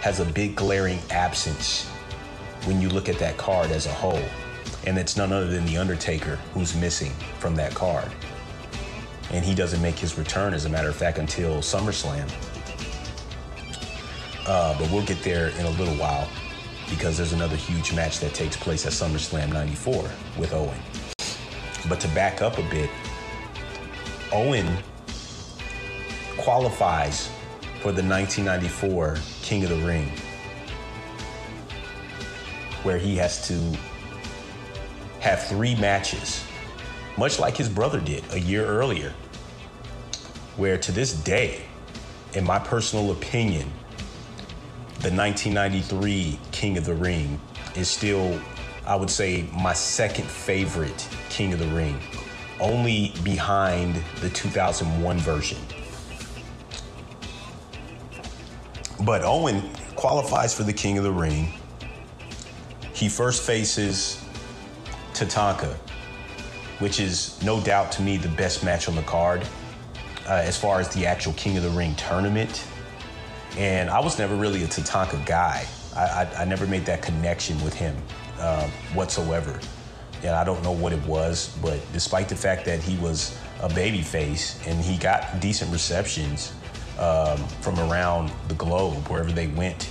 has 0.00 0.20
a 0.20 0.24
big 0.24 0.54
glaring 0.54 1.00
absence 1.10 1.86
when 2.64 2.80
you 2.80 2.88
look 2.88 3.08
at 3.08 3.18
that 3.18 3.36
card 3.36 3.70
as 3.70 3.86
a 3.86 3.92
whole. 3.92 4.22
And 4.86 4.96
it's 4.98 5.16
none 5.16 5.32
other 5.32 5.48
than 5.48 5.66
The 5.66 5.78
Undertaker 5.78 6.36
who's 6.54 6.76
missing 6.76 7.12
from 7.40 7.56
that 7.56 7.74
card. 7.74 8.10
and 9.32 9.44
he 9.44 9.56
doesn't 9.56 9.82
make 9.82 9.98
his 9.98 10.16
return, 10.16 10.54
as 10.54 10.66
a 10.66 10.68
matter 10.68 10.88
of 10.88 10.94
fact, 10.94 11.18
until 11.18 11.56
SummerSlam. 11.56 12.30
Uh, 14.46 14.78
but 14.78 14.88
we'll 14.92 15.04
get 15.04 15.20
there 15.24 15.48
in 15.48 15.66
a 15.66 15.70
little 15.70 15.96
while 15.96 16.28
because 16.88 17.16
there's 17.16 17.32
another 17.32 17.56
huge 17.56 17.92
match 17.94 18.20
that 18.20 18.34
takes 18.34 18.56
place 18.56 18.86
at 18.86 18.92
SummerSlam 18.92 19.52
94 19.52 20.08
with 20.38 20.52
Owen. 20.52 20.78
But 21.88 22.00
to 22.00 22.08
back 22.08 22.42
up 22.42 22.58
a 22.58 22.62
bit, 22.70 22.90
Owen 24.32 24.76
qualifies 26.38 27.28
for 27.80 27.92
the 27.92 28.02
1994 28.02 29.18
King 29.42 29.64
of 29.64 29.70
the 29.70 29.76
Ring, 29.86 30.10
where 32.82 32.98
he 32.98 33.16
has 33.16 33.46
to 33.48 33.54
have 35.20 35.46
three 35.46 35.74
matches, 35.76 36.44
much 37.16 37.38
like 37.38 37.56
his 37.56 37.68
brother 37.68 38.00
did 38.00 38.24
a 38.32 38.38
year 38.38 38.64
earlier, 38.64 39.12
where 40.56 40.78
to 40.78 40.92
this 40.92 41.12
day, 41.12 41.62
in 42.34 42.44
my 42.44 42.58
personal 42.58 43.10
opinion, 43.12 43.70
the 45.00 45.12
1993 45.12 46.38
King 46.52 46.78
of 46.78 46.86
the 46.86 46.94
Ring 46.94 47.38
is 47.74 47.88
still, 47.88 48.40
I 48.86 48.96
would 48.96 49.10
say, 49.10 49.46
my 49.52 49.74
second 49.74 50.26
favorite 50.26 51.06
King 51.28 51.52
of 51.52 51.58
the 51.58 51.66
Ring, 51.66 52.00
only 52.60 53.12
behind 53.22 54.02
the 54.20 54.30
2001 54.30 55.18
version. 55.18 55.58
But 59.04 59.22
Owen 59.22 59.62
qualifies 59.96 60.54
for 60.54 60.62
the 60.62 60.72
King 60.72 60.96
of 60.96 61.04
the 61.04 61.12
Ring. 61.12 61.52
He 62.94 63.10
first 63.10 63.42
faces 63.42 64.24
Tatanka, 65.12 65.74
which 66.78 67.00
is 67.00 67.40
no 67.42 67.60
doubt 67.60 67.92
to 67.92 68.02
me 68.02 68.16
the 68.16 68.28
best 68.28 68.64
match 68.64 68.88
on 68.88 68.96
the 68.96 69.02
card 69.02 69.46
uh, 70.26 70.32
as 70.32 70.58
far 70.58 70.80
as 70.80 70.88
the 70.94 71.04
actual 71.04 71.34
King 71.34 71.58
of 71.58 71.62
the 71.62 71.70
Ring 71.70 71.94
tournament. 71.96 72.64
And 73.56 73.88
I 73.88 74.00
was 74.00 74.18
never 74.18 74.34
really 74.34 74.64
a 74.64 74.66
Tatanka 74.66 75.24
guy. 75.24 75.66
I, 75.94 76.00
I, 76.00 76.42
I 76.42 76.44
never 76.44 76.66
made 76.66 76.84
that 76.86 77.00
connection 77.00 77.62
with 77.64 77.72
him 77.72 77.96
uh, 78.38 78.68
whatsoever. 78.92 79.58
And 80.22 80.34
I 80.34 80.44
don't 80.44 80.62
know 80.62 80.72
what 80.72 80.92
it 80.92 81.02
was, 81.06 81.56
but 81.62 81.80
despite 81.92 82.28
the 82.28 82.36
fact 82.36 82.64
that 82.66 82.82
he 82.82 82.98
was 82.98 83.38
a 83.60 83.72
baby 83.72 84.02
face 84.02 84.60
and 84.66 84.78
he 84.82 84.98
got 84.98 85.40
decent 85.40 85.72
receptions 85.72 86.52
um, 86.98 87.38
from 87.60 87.78
around 87.78 88.30
the 88.48 88.54
globe, 88.54 89.08
wherever 89.08 89.32
they 89.32 89.46
went, 89.48 89.90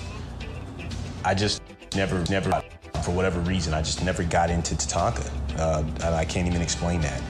I 1.24 1.34
just 1.34 1.62
never, 1.96 2.24
never, 2.30 2.62
for 3.04 3.12
whatever 3.12 3.40
reason, 3.42 3.74
I 3.74 3.82
just 3.82 4.04
never 4.04 4.24
got 4.24 4.52
into 4.52 4.76
Tatanka. 4.76 5.32
Uh, 5.58 5.84
and 5.86 6.16
I 6.16 6.26
can't 6.26 6.48
even 6.48 6.62
explain 6.62 7.02
that. 7.02 7.22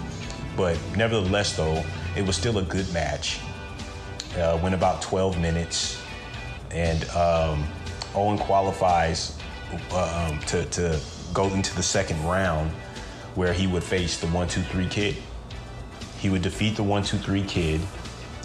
But 0.57 0.77
nevertheless, 0.97 1.55
though, 1.55 1.83
it 2.17 2.25
was 2.25 2.35
still 2.35 2.57
a 2.57 2.63
good 2.63 2.91
match. 2.93 3.39
Uh, 4.37 4.59
went 4.61 4.75
about 4.75 5.01
12 5.01 5.39
minutes 5.39 6.01
and 6.75 7.09
um, 7.11 7.65
Owen 8.13 8.37
qualifies 8.37 9.37
um, 9.93 10.37
to, 10.41 10.65
to 10.65 10.99
go 11.33 11.47
into 11.53 11.73
the 11.75 11.83
second 11.83 12.21
round 12.25 12.69
where 13.35 13.53
he 13.53 13.65
would 13.65 13.83
face 13.83 14.19
the 14.19 14.27
one 14.27 14.47
two 14.47 14.61
three 14.61 14.87
kid. 14.87 15.15
He 16.19 16.29
would 16.29 16.41
defeat 16.41 16.75
the 16.75 16.83
one 16.83 17.01
two 17.01 17.17
three 17.17 17.43
kid 17.43 17.79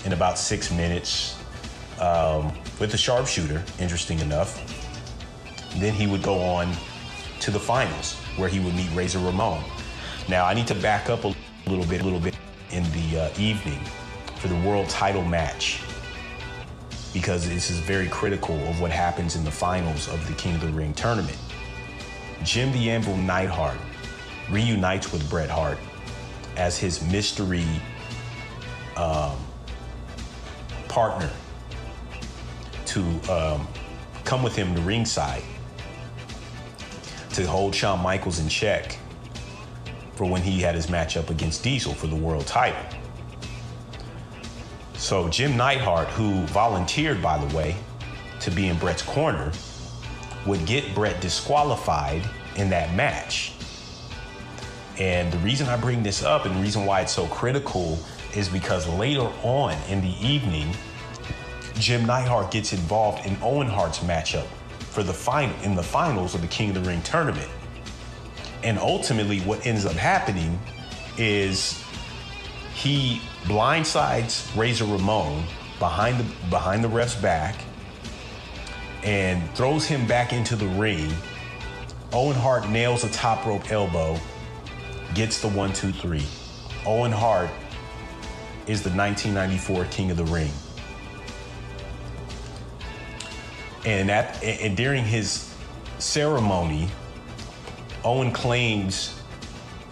in 0.04 0.12
about 0.12 0.38
six 0.38 0.70
minutes 0.70 1.36
um, 2.00 2.52
with 2.78 2.92
the 2.92 2.96
sharpshooter. 2.96 3.62
Interesting 3.80 4.20
enough. 4.20 4.64
Then 5.76 5.92
he 5.92 6.06
would 6.06 6.22
go 6.22 6.38
on 6.40 6.72
to 7.40 7.50
the 7.50 7.60
finals 7.60 8.14
where 8.36 8.48
he 8.48 8.60
would 8.60 8.74
meet 8.74 8.90
Razor 8.94 9.18
Ramon. 9.18 9.62
Now 10.28 10.46
I 10.46 10.54
need 10.54 10.68
to 10.68 10.74
back 10.76 11.10
up 11.10 11.24
a 11.24 11.34
little 11.66 11.84
bit, 11.86 12.00
a 12.00 12.04
little 12.04 12.20
bit 12.20 12.36
in 12.70 12.84
the 12.92 13.22
uh, 13.22 13.40
evening 13.40 13.80
for 14.36 14.46
the 14.48 14.56
world 14.60 14.88
title 14.88 15.24
match 15.24 15.82
because 17.12 17.48
this 17.48 17.70
is 17.70 17.78
very 17.78 18.08
critical 18.08 18.56
of 18.68 18.80
what 18.80 18.90
happens 18.90 19.36
in 19.36 19.44
the 19.44 19.50
finals 19.50 20.08
of 20.08 20.26
the 20.28 20.34
King 20.34 20.54
of 20.54 20.60
the 20.60 20.68
Ring 20.68 20.94
tournament. 20.94 21.36
Jim 22.42 22.72
the 22.72 22.90
Anvil 22.90 23.16
Neidhart 23.16 23.76
reunites 24.50 25.12
with 25.12 25.28
Bret 25.28 25.50
Hart 25.50 25.78
as 26.56 26.78
his 26.78 27.02
mystery 27.10 27.66
um, 28.96 29.36
partner 30.88 31.30
to 32.86 33.00
um, 33.30 33.68
come 34.24 34.42
with 34.42 34.56
him 34.56 34.74
to 34.74 34.80
ringside 34.82 35.42
to 37.32 37.46
hold 37.46 37.74
Shawn 37.74 38.00
Michaels 38.00 38.40
in 38.40 38.48
check 38.48 38.98
for 40.14 40.24
when 40.24 40.42
he 40.42 40.60
had 40.60 40.74
his 40.74 40.88
matchup 40.88 41.30
against 41.30 41.62
Diesel 41.62 41.94
for 41.94 42.06
the 42.08 42.16
world 42.16 42.46
title. 42.46 42.99
So 45.10 45.28
Jim 45.28 45.56
Neidhart, 45.56 46.06
who 46.10 46.34
volunteered, 46.46 47.20
by 47.20 47.44
the 47.44 47.56
way, 47.56 47.74
to 48.38 48.48
be 48.48 48.68
in 48.68 48.78
Bret's 48.78 49.02
corner, 49.02 49.50
would 50.46 50.64
get 50.66 50.94
Bret 50.94 51.20
disqualified 51.20 52.22
in 52.54 52.70
that 52.70 52.94
match. 52.94 53.54
And 55.00 55.32
the 55.32 55.38
reason 55.38 55.66
I 55.66 55.76
bring 55.76 56.04
this 56.04 56.22
up 56.22 56.46
and 56.46 56.54
the 56.54 56.60
reason 56.60 56.86
why 56.86 57.00
it's 57.00 57.10
so 57.10 57.26
critical 57.26 57.98
is 58.36 58.48
because 58.48 58.88
later 58.88 59.28
on 59.42 59.76
in 59.88 60.00
the 60.00 60.14
evening, 60.24 60.72
Jim 61.74 62.06
Neidhart 62.06 62.52
gets 62.52 62.72
involved 62.72 63.26
in 63.26 63.36
Owen 63.42 63.66
Hart's 63.66 63.98
matchup 63.98 64.46
for 64.78 65.02
the 65.02 65.12
final 65.12 65.56
in 65.64 65.74
the 65.74 65.82
finals 65.82 66.36
of 66.36 66.40
the 66.40 66.46
King 66.46 66.68
of 66.68 66.84
the 66.84 66.88
Ring 66.88 67.02
tournament. 67.02 67.50
And 68.62 68.78
ultimately, 68.78 69.40
what 69.40 69.66
ends 69.66 69.86
up 69.86 69.94
happening 69.94 70.56
is 71.18 71.82
he 72.80 73.20
blindsides 73.44 74.56
Razor 74.56 74.86
Ramon 74.86 75.44
behind 75.78 76.18
the 76.18 76.24
behind 76.48 76.82
the 76.82 76.88
ref's 76.88 77.14
back 77.14 77.54
and 79.02 79.50
throws 79.54 79.84
him 79.84 80.06
back 80.06 80.32
into 80.32 80.56
the 80.56 80.66
ring. 80.66 81.12
Owen 82.12 82.36
Hart 82.36 82.68
nails 82.70 83.04
a 83.04 83.10
top 83.10 83.44
rope 83.44 83.70
elbow, 83.70 84.18
gets 85.14 85.40
the 85.40 85.48
one, 85.48 85.72
two, 85.74 85.92
three. 85.92 86.24
Owen 86.86 87.12
Hart 87.12 87.50
is 88.66 88.82
the 88.82 88.90
1994 88.90 89.84
King 89.86 90.10
of 90.10 90.16
the 90.16 90.24
Ring. 90.24 90.50
And 93.84 94.10
at 94.10 94.42
and 94.42 94.74
during 94.74 95.04
his 95.04 95.54
ceremony, 95.98 96.88
Owen 98.04 98.32
claims 98.32 99.19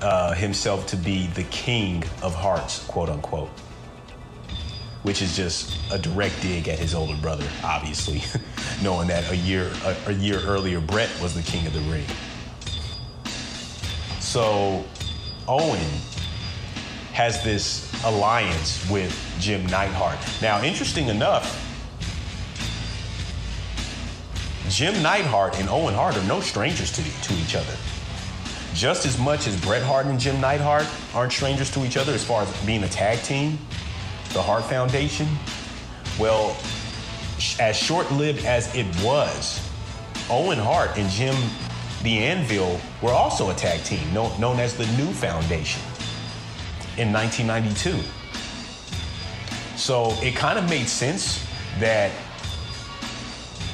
uh, 0.00 0.34
himself 0.34 0.86
to 0.88 0.96
be 0.96 1.26
the 1.28 1.44
king 1.44 2.04
of 2.22 2.34
hearts, 2.34 2.84
quote 2.86 3.08
unquote, 3.08 3.50
which 5.02 5.22
is 5.22 5.36
just 5.36 5.78
a 5.92 5.98
direct 5.98 6.40
dig 6.42 6.68
at 6.68 6.78
his 6.78 6.94
older 6.94 7.16
brother, 7.16 7.46
obviously, 7.64 8.22
knowing 8.82 9.08
that 9.08 9.30
a 9.30 9.36
year 9.36 9.70
a, 9.84 10.10
a 10.10 10.12
year 10.12 10.40
earlier 10.40 10.80
Bret 10.80 11.10
was 11.20 11.34
the 11.34 11.42
king 11.42 11.66
of 11.66 11.72
the 11.72 11.80
ring. 11.80 12.04
So 14.20 14.84
Owen 15.46 15.90
has 17.12 17.42
this 17.42 17.90
alliance 18.04 18.88
with 18.90 19.12
Jim 19.40 19.66
Neidhart. 19.66 20.18
Now, 20.40 20.62
interesting 20.62 21.08
enough, 21.08 21.64
Jim 24.68 25.02
Neidhart 25.02 25.58
and 25.58 25.68
Owen 25.68 25.94
Hart 25.94 26.16
are 26.16 26.24
no 26.24 26.40
strangers 26.40 26.92
to, 26.92 27.02
to 27.02 27.34
each 27.34 27.56
other 27.56 27.74
just 28.78 29.06
as 29.06 29.18
much 29.18 29.48
as 29.48 29.60
Bret 29.60 29.82
Hart 29.82 30.06
and 30.06 30.20
Jim 30.20 30.40
Neidhart 30.40 30.86
aren't 31.12 31.32
strangers 31.32 31.68
to 31.72 31.84
each 31.84 31.96
other 31.96 32.12
as 32.12 32.24
far 32.24 32.42
as 32.42 32.64
being 32.64 32.84
a 32.84 32.88
tag 32.88 33.20
team, 33.24 33.58
the 34.32 34.40
Hart 34.40 34.64
Foundation, 34.66 35.26
well, 36.16 36.56
as 37.58 37.76
short 37.76 38.10
lived 38.12 38.44
as 38.44 38.72
it 38.76 38.86
was, 39.02 39.68
Owen 40.30 40.58
Hart 40.58 40.96
and 40.96 41.10
Jim 41.10 41.34
the 42.04 42.18
Anvil 42.18 42.80
were 43.02 43.10
also 43.10 43.50
a 43.50 43.54
tag 43.54 43.82
team 43.82 44.14
known 44.14 44.60
as 44.60 44.76
the 44.76 44.86
New 44.96 45.12
Foundation 45.12 45.82
in 46.96 47.12
1992. 47.12 47.98
So 49.76 50.12
it 50.22 50.36
kind 50.36 50.56
of 50.56 50.70
made 50.70 50.88
sense 50.88 51.44
that 51.80 52.12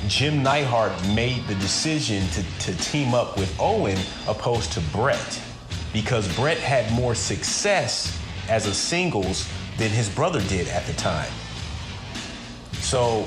Jim 0.08 0.42
Neidhart 0.42 0.92
made 1.08 1.46
the 1.46 1.54
decision 1.56 2.26
to, 2.28 2.42
to 2.60 2.76
team 2.78 3.14
up 3.14 3.36
with 3.38 3.54
Owen 3.58 3.98
opposed 4.28 4.72
to 4.72 4.80
Bret 4.92 5.40
because 5.92 6.34
Bret 6.36 6.58
had 6.58 6.92
more 6.92 7.14
success 7.14 8.18
as 8.48 8.66
a 8.66 8.74
singles 8.74 9.48
than 9.78 9.90
his 9.90 10.08
brother 10.08 10.40
did 10.42 10.68
at 10.68 10.84
the 10.86 10.92
time. 10.94 11.30
So 12.74 13.24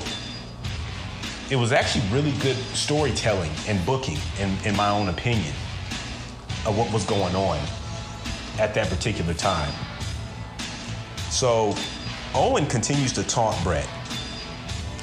it 1.50 1.56
was 1.56 1.72
actually 1.72 2.04
really 2.12 2.32
good 2.38 2.56
storytelling 2.74 3.50
and 3.66 3.84
booking, 3.84 4.18
in, 4.38 4.56
in 4.64 4.76
my 4.76 4.90
own 4.90 5.08
opinion, 5.08 5.54
of 6.64 6.76
what 6.78 6.92
was 6.92 7.04
going 7.04 7.34
on 7.34 7.58
at 8.58 8.74
that 8.74 8.88
particular 8.88 9.34
time. 9.34 9.72
So 11.30 11.74
Owen 12.34 12.66
continues 12.66 13.12
to 13.14 13.24
taunt 13.24 13.62
Bret 13.64 13.88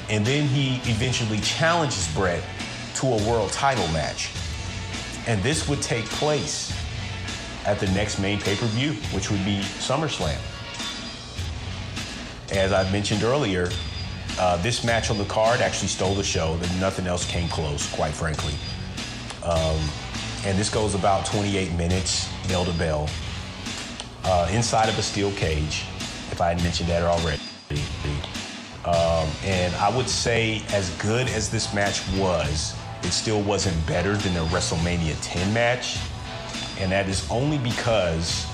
and 0.08 0.24
then 0.24 0.46
he 0.46 0.76
eventually 0.90 1.38
challenges 1.40 2.12
Bret 2.14 2.42
to 2.96 3.06
a 3.06 3.28
world 3.28 3.52
title 3.52 3.86
match. 3.88 4.30
And 5.26 5.42
this 5.42 5.68
would 5.68 5.82
take 5.82 6.04
place 6.06 6.72
at 7.64 7.80
the 7.80 7.86
next 7.88 8.18
main 8.20 8.40
pay 8.40 8.54
per 8.56 8.66
view, 8.66 8.92
which 9.12 9.30
would 9.30 9.44
be 9.44 9.60
SummerSlam. 9.78 10.38
as 12.52 12.72
I 12.72 12.88
mentioned 12.92 13.24
earlier, 13.24 13.70
uh, 14.38 14.56
this 14.58 14.84
match 14.84 15.10
on 15.10 15.18
the 15.18 15.24
card 15.24 15.60
actually 15.60 15.88
stole 15.88 16.14
the 16.14 16.22
show. 16.22 16.56
Nothing 16.78 17.06
else 17.06 17.28
came 17.28 17.48
close, 17.48 17.92
quite 17.92 18.12
frankly. 18.12 18.54
Um, 19.42 19.80
and 20.44 20.56
this 20.56 20.70
goes 20.70 20.94
about 20.94 21.26
28 21.26 21.72
minutes, 21.72 22.28
bell 22.46 22.64
to 22.64 22.72
bell, 22.72 23.08
uh, 24.24 24.48
inside 24.52 24.88
of 24.88 24.98
a 24.98 25.02
steel 25.02 25.32
cage, 25.32 25.84
if 26.30 26.40
I 26.40 26.48
had 26.48 26.62
mentioned 26.62 26.88
that 26.88 27.02
already. 27.02 27.42
Um, 28.86 29.28
and 29.44 29.74
I 29.76 29.94
would 29.94 30.08
say, 30.08 30.62
as 30.72 30.90
good 31.02 31.28
as 31.28 31.50
this 31.50 31.74
match 31.74 32.00
was, 32.16 32.76
it 33.02 33.10
still 33.10 33.42
wasn't 33.42 33.84
better 33.86 34.16
than 34.16 34.34
the 34.34 34.44
WrestleMania 34.46 35.16
10 35.22 35.52
match. 35.52 35.98
And 36.78 36.92
that 36.92 37.08
is 37.08 37.28
only 37.30 37.58
because 37.58 38.46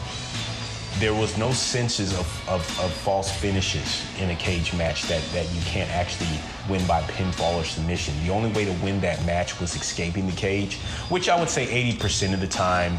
there 0.99 1.12
was 1.12 1.37
no 1.37 1.53
senses 1.53 2.12
of, 2.18 2.49
of, 2.49 2.81
of, 2.81 2.92
false 2.92 3.31
finishes 3.31 4.07
in 4.21 4.31
a 4.31 4.37
cage 4.37 4.73
match 4.75 5.03
that, 5.05 5.23
that 5.33 5.51
you 5.53 5.61
can't 5.62 5.90
actually 5.90 6.29
win 6.68 6.87
by 6.87 7.01
pinfall 7.03 7.61
or 7.61 7.64
submission. 7.64 8.14
The 8.25 8.33
only 8.33 8.53
way 8.53 8.64
to 8.64 8.73
win 8.85 9.01
that 9.01 9.25
match 9.27 9.59
was 9.61 9.75
escaping 9.75 10.27
the 10.27 10.37
cage, 10.37 10.77
which 11.09 11.29
I 11.29 11.38
would 11.38 11.49
say 11.49 11.66
80% 11.95 12.35
of 12.35 12.40
the 12.40 12.47
time 12.47 12.99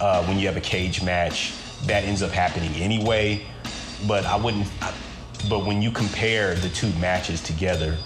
uh, 0.00 0.24
when 0.24 0.38
you 0.38 0.46
have 0.46 0.56
a 0.56 0.60
cage 0.60 1.02
match, 1.02 1.52
that 1.86 2.04
ends 2.04 2.22
up 2.22 2.30
happening 2.30 2.72
anyway. 2.76 3.44
But 4.06 4.24
I 4.26 4.36
wouldn't, 4.36 4.66
but 5.48 5.66
when 5.66 5.82
you 5.82 5.90
compare 5.90 6.54
the 6.54 6.68
two 6.70 6.90
matches 6.98 7.42
together, 7.42 7.96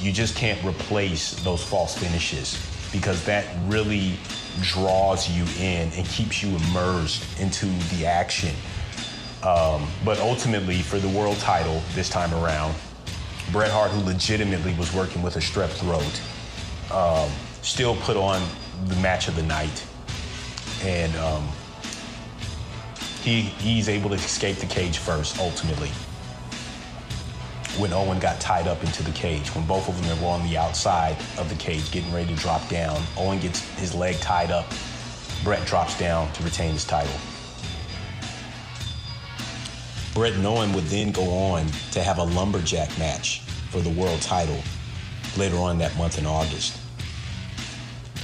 you 0.00 0.12
just 0.12 0.36
can't 0.36 0.62
replace 0.64 1.34
those 1.44 1.62
false 1.62 1.96
finishes 1.96 2.58
because 2.92 3.24
that 3.24 3.46
really 3.66 4.14
draws 4.60 5.28
you 5.28 5.44
in 5.58 5.90
and 5.92 6.06
keeps 6.06 6.42
you 6.42 6.56
immersed 6.56 7.40
into 7.40 7.66
the 7.94 8.06
action. 8.06 8.54
Um, 9.42 9.86
but 10.04 10.18
ultimately, 10.20 10.80
for 10.80 10.98
the 10.98 11.08
world 11.08 11.38
title 11.38 11.82
this 11.94 12.08
time 12.08 12.32
around, 12.34 12.74
Bret 13.52 13.70
Hart, 13.70 13.90
who 13.90 14.02
legitimately 14.04 14.74
was 14.74 14.92
working 14.94 15.22
with 15.22 15.36
a 15.36 15.40
strep 15.40 15.68
throat, 15.68 16.20
um, 16.92 17.30
still 17.62 17.96
put 17.96 18.16
on 18.16 18.46
the 18.86 18.96
match 18.96 19.28
of 19.28 19.36
the 19.36 19.42
night. 19.42 19.86
And 20.82 21.14
um, 21.16 21.48
he, 23.22 23.42
he's 23.42 23.88
able 23.88 24.10
to 24.10 24.16
escape 24.16 24.56
the 24.56 24.66
cage 24.66 24.98
first, 24.98 25.38
ultimately 25.38 25.90
when 27.78 27.92
Owen 27.92 28.18
got 28.18 28.40
tied 28.40 28.66
up 28.66 28.82
into 28.84 29.02
the 29.02 29.10
cage. 29.12 29.48
When 29.54 29.66
both 29.66 29.88
of 29.88 30.06
them 30.06 30.22
were 30.22 30.28
on 30.28 30.46
the 30.48 30.56
outside 30.56 31.16
of 31.38 31.48
the 31.48 31.54
cage, 31.56 31.90
getting 31.90 32.12
ready 32.12 32.34
to 32.34 32.40
drop 32.40 32.68
down, 32.68 33.02
Owen 33.16 33.40
gets 33.40 33.60
his 33.78 33.94
leg 33.94 34.16
tied 34.16 34.50
up. 34.50 34.66
Bret 35.42 35.66
drops 35.66 35.98
down 35.98 36.32
to 36.32 36.42
retain 36.42 36.72
his 36.72 36.84
title. 36.84 37.12
Bret 40.14 40.34
and 40.34 40.46
Owen 40.46 40.72
would 40.72 40.84
then 40.84 41.10
go 41.10 41.28
on 41.28 41.66
to 41.90 42.02
have 42.02 42.18
a 42.18 42.22
lumberjack 42.22 42.96
match 42.98 43.40
for 43.70 43.80
the 43.80 43.90
world 43.90 44.22
title 44.22 44.60
later 45.36 45.56
on 45.56 45.78
that 45.78 45.96
month 45.96 46.18
in 46.18 46.26
August. 46.26 46.78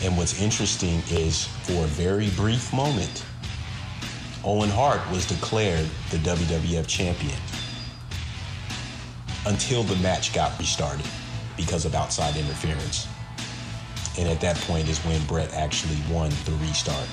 And 0.03 0.17
what's 0.17 0.41
interesting 0.41 1.03
is 1.11 1.47
for 1.65 1.85
a 1.85 1.89
very 1.89 2.31
brief 2.31 2.73
moment, 2.73 3.25
Owen 4.45 4.71
Hart 4.71 5.01
was 5.11 5.27
declared 5.27 5.87
the 6.11 6.17
WWF 6.19 6.87
champion 6.87 7.37
until 9.47 9.83
the 9.83 9.97
match 9.97 10.35
got 10.35 10.59
restarted 10.59 11.07
because 11.57 11.85
of 11.85 11.95
outside 11.95 12.37
interference. 12.37 13.07
And 14.19 14.29
at 14.29 14.41
that 14.41 14.57
point 14.57 14.89
is 14.89 14.99
when 15.01 15.25
Bret 15.27 15.53
actually 15.55 15.99
won 16.11 16.31
the 16.45 16.53
restart. 16.53 17.09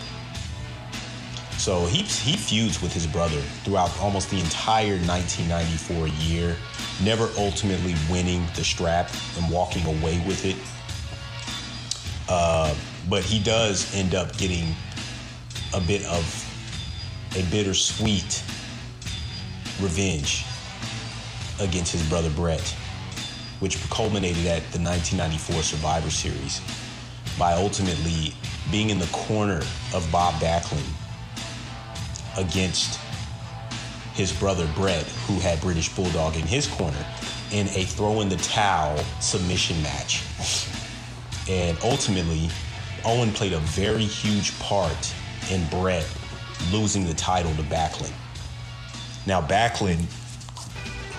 So 1.58 1.86
he, 1.86 2.04
he 2.04 2.38
feuds 2.38 2.82
with 2.82 2.94
his 2.94 3.08
brother 3.08 3.42
throughout 3.64 3.98
almost 4.00 4.30
the 4.30 4.40
entire 4.40 4.98
1994 4.98 6.08
year, 6.08 6.56
never 7.04 7.30
ultimately 7.38 7.96
winning 8.10 8.46
the 8.56 8.64
strap 8.64 9.10
and 9.38 9.52
walking 9.52 9.86
away 9.86 10.24
with 10.28 10.46
it. 10.46 10.56
Uh, 12.30 12.74
but 13.10 13.24
he 13.24 13.40
does 13.40 13.94
end 13.96 14.16
up 14.16 14.38
getting 14.38 14.76
a 15.74 15.82
bit 15.82 16.06
of 16.06 16.44
a 17.36 17.44
bittersweet 17.52 18.44
revenge 19.82 20.46
against 21.60 21.92
his 21.92 22.08
brother 22.10 22.30
Bret, 22.30 22.76
which 23.60 23.78
culminated 23.90 24.46
at 24.46 24.62
the 24.72 24.80
1994 24.80 25.62
Survivor 25.64 26.10
Series 26.10 26.62
by 27.38 27.54
ultimately 27.54 28.34
being 28.72 28.90
in 28.90 29.00
the 29.00 29.08
corner 29.08 29.62
of 29.94 30.08
Bob 30.12 30.34
Backlund 30.42 30.86
against 32.38 33.00
his 34.14 34.32
brother 34.34 34.68
Bret, 34.76 35.04
who 35.28 35.40
had 35.40 35.62
British 35.62 35.94
Bulldog 35.96 36.36
in 36.36 36.42
his 36.42 36.68
corner, 36.68 37.06
in 37.52 37.68
a 37.70 37.84
throw 37.84 38.22
in 38.22 38.30
the 38.30 38.38
towel 38.38 38.98
submission 39.22 39.82
match. 39.82 40.24
And 41.48 41.78
ultimately, 41.84 42.50
Owen 43.06 43.32
played 43.32 43.54
a 43.54 43.60
very 43.60 44.04
huge 44.04 44.58
part 44.60 45.14
in 45.52 45.66
Bret 45.68 46.06
losing 46.72 47.06
the 47.06 47.14
title 47.14 47.54
to 47.56 47.64
Backlund. 47.64 48.12
Now, 49.26 49.42
Backlund 49.42 50.06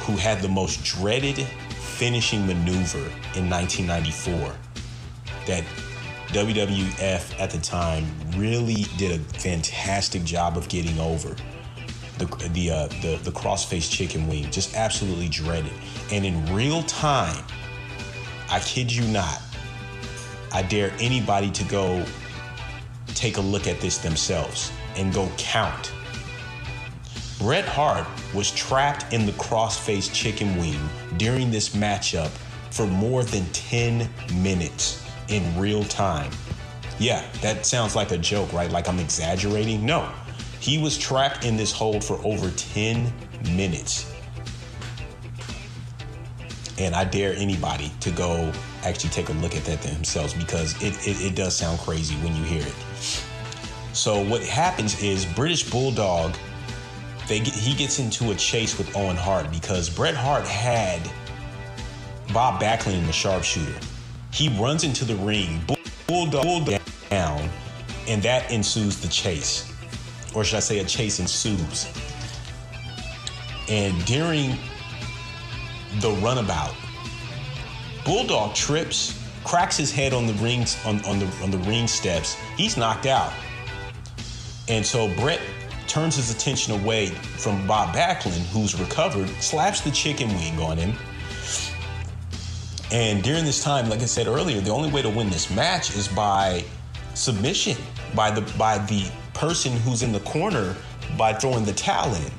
who 0.09 0.17
had 0.17 0.41
the 0.41 0.49
most 0.49 0.83
dreaded 0.85 1.37
finishing 1.37 2.47
maneuver 2.47 3.05
in 3.37 3.51
1994 3.51 4.55
that 5.47 5.63
WWF 6.29 7.39
at 7.39 7.51
the 7.51 7.59
time 7.59 8.07
really 8.35 8.87
did 8.97 9.21
a 9.21 9.23
fantastic 9.39 10.25
job 10.25 10.57
of 10.57 10.67
getting 10.71 10.99
over. 10.99 11.37
The 12.17 12.25
the 12.55 12.71
uh, 12.71 12.87
the, 13.03 13.21
the 13.23 13.31
crossface 13.31 13.91
chicken 13.91 14.27
wing, 14.27 14.51
just 14.51 14.75
absolutely 14.75 15.29
dreaded. 15.29 15.73
And 16.11 16.25
in 16.25 16.55
real 16.55 16.83
time, 16.85 17.45
I 18.49 18.61
kid 18.61 18.91
you 18.91 19.07
not, 19.09 19.43
I 20.53 20.63
dare 20.63 20.91
anybody 21.01 21.51
to 21.51 21.65
go 21.65 22.03
take 23.09 23.37
a 23.37 23.43
look 23.43 23.67
at 23.67 23.79
this 23.81 23.99
themselves 23.99 24.73
and 24.97 25.13
go 25.13 25.31
count 25.37 25.93
Bret 27.39 27.65
Hart 27.65 28.05
was 28.35 28.51
trapped 28.51 29.13
in 29.13 29.25
the 29.25 29.33
crossface 29.33 30.13
chicken 30.13 30.57
wing 30.57 30.79
during 31.19 31.53
this 31.53 31.69
matchup 31.69 32.31
for 32.71 32.85
more 32.87 33.23
than 33.23 33.47
10 33.53 34.09
minutes 34.35 35.07
in 35.29 35.57
real 35.57 35.85
time. 35.85 36.33
Yeah, 36.99 37.25
that 37.41 37.65
sounds 37.65 37.95
like 37.95 38.11
a 38.11 38.19
joke, 38.19 38.53
right? 38.53 38.71
Like 38.73 38.89
I'm 38.89 38.99
exaggerating. 38.99 39.87
No, 39.87 40.11
he 40.59 40.79
was 40.79 40.99
trapped 40.99 41.45
in 41.45 41.57
this 41.57 41.71
hold 41.71 42.03
for 42.03 42.21
over 42.25 42.51
10 42.51 43.13
minutes. 43.55 44.13
And 46.77 46.95
I 46.95 47.05
dare 47.05 47.35
anybody 47.35 47.93
to 48.01 48.11
go 48.11 48.53
actually 48.83 49.11
take 49.11 49.29
a 49.29 49.33
look 49.35 49.55
at 49.55 49.65
that 49.65 49.81
themselves 49.83 50.35
because 50.35 50.75
it, 50.83 50.95
it, 51.07 51.21
it 51.21 51.35
does 51.37 51.57
sound 51.57 51.79
crazy 51.81 52.17
when 52.17 52.35
you 52.35 52.43
hear 52.43 52.63
it. 52.63 52.75
So, 53.93 54.25
what 54.25 54.43
happens 54.43 55.01
is 55.03 55.25
British 55.25 55.69
Bulldog 55.69 56.35
they 57.29 57.41
get, 57.41 57.55
he 57.55 57.75
gets 57.75 57.99
into 57.99 58.31
a 58.31 58.35
chase 58.35 58.79
with 58.79 58.97
Owen 58.97 59.17
Hart 59.17 59.51
because 59.51 59.91
Bret 59.91 60.15
Hart 60.15 60.47
had 60.47 61.01
Bob 62.33 62.61
Backlund 62.61 62.95
in 62.95 63.07
the 63.07 63.13
sharpshooter. 63.13 63.79
He 64.33 64.49
runs 64.59 64.83
into 64.83 65.05
the 65.05 65.17
ring, 65.17 65.63
bulldog, 66.07 66.71
down, 67.11 67.49
and 68.09 68.23
that 68.23 68.51
ensues 68.51 68.99
the 69.01 69.09
chase. 69.09 69.71
Or 70.35 70.45
should 70.45 70.57
I 70.57 70.61
say, 70.61 70.79
a 70.79 70.85
chase 70.85 71.21
ensues. 71.21 71.87
And 73.69 74.05
during 74.07 74.59
the 76.01 76.11
runabout, 76.23 76.75
Bulldog 78.05 78.55
trips, 78.55 79.23
cracks 79.45 79.77
his 79.77 79.93
head 79.93 80.15
on 80.15 80.27
the 80.27 80.33
rings 80.35 80.79
on, 80.87 81.05
on 81.05 81.19
the 81.19 81.27
on 81.43 81.51
the 81.51 81.59
ring 81.59 81.87
steps. 81.87 82.37
He's 82.57 82.77
knocked 82.77 83.07
out. 83.07 83.33
And 84.69 84.85
so 84.85 85.15
Bret 85.17 85.41
turns 85.89 86.17
his 86.17 86.31
attention 86.31 86.81
away 86.81 87.07
from 87.07 87.67
Bob 87.67 87.95
Backlund, 87.95 88.45
who's 88.47 88.79
recovered, 88.79 89.29
slaps 89.41 89.81
the 89.81 89.91
chicken 89.91 90.29
wing 90.29 90.59
on 90.61 90.77
him. 90.77 90.95
And 92.91 93.23
during 93.23 93.45
this 93.45 93.63
time, 93.63 93.89
like 93.89 94.01
I 94.01 94.07
said 94.07 94.27
earlier, 94.27 94.61
the 94.61 94.71
only 94.71 94.91
way 94.91 95.03
to 95.03 95.11
win 95.11 95.29
this 95.31 95.51
match 95.51 95.95
is 95.95 96.09
by 96.09 96.65
submission, 97.15 97.77
by 98.15 98.31
the 98.31 98.41
by 98.57 98.79
the 98.79 99.11
person 99.35 99.77
who's 99.79 100.03
in 100.03 100.13
the 100.13 100.21
corner 100.21 100.75
by 101.17 101.33
throwing 101.33 101.65
the 101.65 101.73
towel 101.73 102.15
in. 102.15 102.33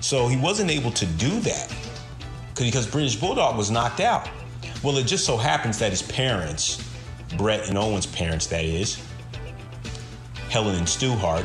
So 0.00 0.26
he 0.26 0.36
wasn't 0.36 0.70
able 0.70 0.90
to 0.92 1.06
do 1.06 1.40
that 1.40 1.74
because 2.56 2.86
British 2.86 3.16
Bulldog 3.16 3.56
was 3.56 3.70
knocked 3.70 4.00
out. 4.00 4.28
Well, 4.82 4.96
it 4.96 5.06
just 5.06 5.26
so 5.26 5.36
happens 5.36 5.78
that 5.78 5.90
his 5.90 6.02
parents, 6.02 6.82
Bret 7.36 7.68
and 7.68 7.76
Owen's 7.76 8.06
parents, 8.06 8.46
that 8.46 8.64
is, 8.64 9.02
Helen 10.48 10.76
and 10.76 10.88
Stu 10.88 11.12
Hart, 11.12 11.44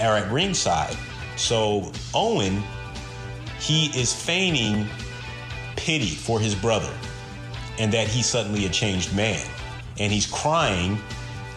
are 0.00 0.16
at 0.16 0.30
ringside. 0.30 0.96
So 1.36 1.92
Owen, 2.14 2.62
he 3.58 3.86
is 3.98 4.12
feigning 4.12 4.86
pity 5.76 6.10
for 6.10 6.40
his 6.40 6.54
brother 6.54 6.92
and 7.78 7.92
that 7.92 8.08
he's 8.08 8.26
suddenly 8.26 8.66
a 8.66 8.68
changed 8.68 9.14
man. 9.14 9.44
And 9.98 10.12
he's 10.12 10.26
crying 10.26 10.98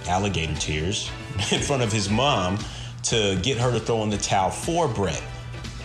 alligator 0.08 0.56
tears 0.56 1.10
in 1.52 1.62
front 1.62 1.84
of 1.84 1.92
his 1.92 2.10
mom 2.10 2.58
to 3.04 3.38
get 3.42 3.58
her 3.58 3.72
to 3.72 3.80
throw 3.80 4.04
in 4.04 4.10
the 4.10 4.18
towel 4.18 4.50
for 4.50 4.88
Bret. 4.88 5.22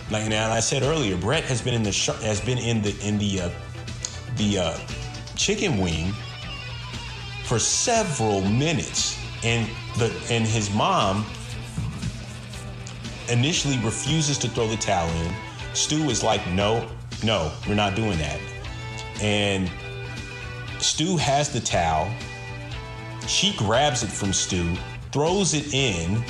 Like 0.09 0.27
now, 0.27 0.51
I 0.51 0.59
said 0.59 0.83
earlier, 0.83 1.15
Bret 1.15 1.43
has 1.45 1.61
been 1.61 1.73
in 1.73 1.83
the 1.83 1.91
sh- 1.91 2.07
has 2.21 2.41
been 2.41 2.57
in 2.57 2.81
the 2.81 2.93
in 3.01 3.17
the 3.17 3.41
uh, 3.41 3.49
the 4.35 4.57
uh, 4.57 4.77
chicken 5.37 5.77
wing 5.77 6.11
for 7.45 7.59
several 7.59 8.41
minutes, 8.41 9.17
and 9.43 9.69
the 9.97 10.11
and 10.29 10.45
his 10.45 10.73
mom 10.73 11.25
initially 13.31 13.77
refuses 13.79 14.37
to 14.39 14.49
throw 14.49 14.67
the 14.67 14.77
towel 14.77 15.09
in. 15.23 15.33
Stu 15.73 16.09
is 16.09 16.23
like, 16.23 16.45
no, 16.49 16.87
no, 17.23 17.51
we're 17.67 17.75
not 17.75 17.95
doing 17.95 18.17
that. 18.17 18.39
And 19.21 19.71
Stu 20.79 21.17
has 21.17 21.49
the 21.49 21.59
towel. 21.59 22.11
She 23.27 23.55
grabs 23.55 24.03
it 24.03 24.09
from 24.09 24.33
Stu, 24.33 24.75
throws 25.11 25.53
it 25.53 25.73
in, 25.73 26.23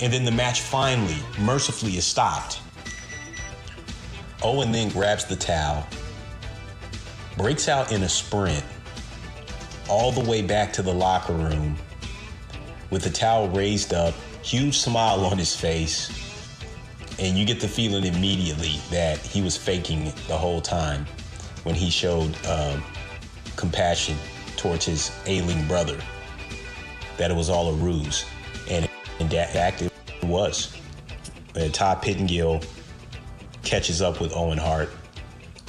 and 0.00 0.12
then 0.12 0.24
the 0.24 0.30
match 0.30 0.60
finally, 0.60 1.16
mercifully, 1.40 1.96
is 1.96 2.04
stopped. 2.04 2.60
Owen 4.42 4.72
then 4.72 4.88
grabs 4.90 5.24
the 5.24 5.36
towel, 5.36 5.86
breaks 7.36 7.68
out 7.68 7.92
in 7.92 8.02
a 8.02 8.08
sprint 8.08 8.64
all 9.88 10.12
the 10.12 10.28
way 10.28 10.42
back 10.42 10.72
to 10.72 10.82
the 10.82 10.92
locker 10.92 11.32
room 11.32 11.76
with 12.90 13.02
the 13.02 13.10
towel 13.10 13.48
raised 13.48 13.94
up, 13.94 14.14
huge 14.42 14.78
smile 14.78 15.24
on 15.24 15.38
his 15.38 15.54
face, 15.54 16.10
and 17.18 17.38
you 17.38 17.44
get 17.44 17.60
the 17.60 17.68
feeling 17.68 18.04
immediately 18.04 18.80
that 18.90 19.18
he 19.18 19.40
was 19.40 19.56
faking 19.56 20.12
the 20.26 20.36
whole 20.36 20.60
time 20.60 21.06
when 21.62 21.74
he 21.74 21.90
showed 21.90 22.34
um, 22.46 22.82
compassion 23.56 24.16
towards 24.56 24.84
his 24.84 25.12
ailing 25.26 25.66
brother. 25.66 25.98
That 27.18 27.30
it 27.30 27.36
was 27.36 27.48
all 27.48 27.70
a 27.70 27.74
ruse, 27.74 28.24
and 28.68 28.88
in 29.20 29.28
fact, 29.28 29.82
it 29.82 29.92
was. 30.24 30.76
And 31.54 31.72
Todd 31.72 32.02
Pettengill 32.02 32.62
catches 33.62 34.02
up 34.02 34.20
with 34.20 34.34
Owen 34.34 34.58
Hart, 34.58 34.90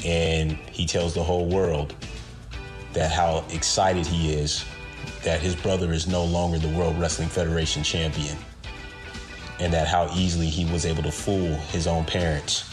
and 0.03 0.53
he 0.71 0.85
tells 0.85 1.13
the 1.13 1.23
whole 1.23 1.47
world 1.47 1.95
that 2.93 3.11
how 3.11 3.45
excited 3.51 4.05
he 4.05 4.33
is 4.33 4.65
that 5.23 5.39
his 5.39 5.55
brother 5.55 5.93
is 5.93 6.07
no 6.07 6.23
longer 6.23 6.57
the 6.59 6.67
World 6.69 6.99
Wrestling 6.99 7.29
Federation 7.29 7.81
champion 7.83 8.37
and 9.63 9.73
that 9.73 9.87
how 9.87 10.13
easily 10.13 10.47
he 10.47 10.65
was 10.71 10.85
able 10.85 11.01
to 11.03 11.11
fool 11.11 11.55
his 11.71 11.87
own 11.87 12.03
parents. 12.03 12.69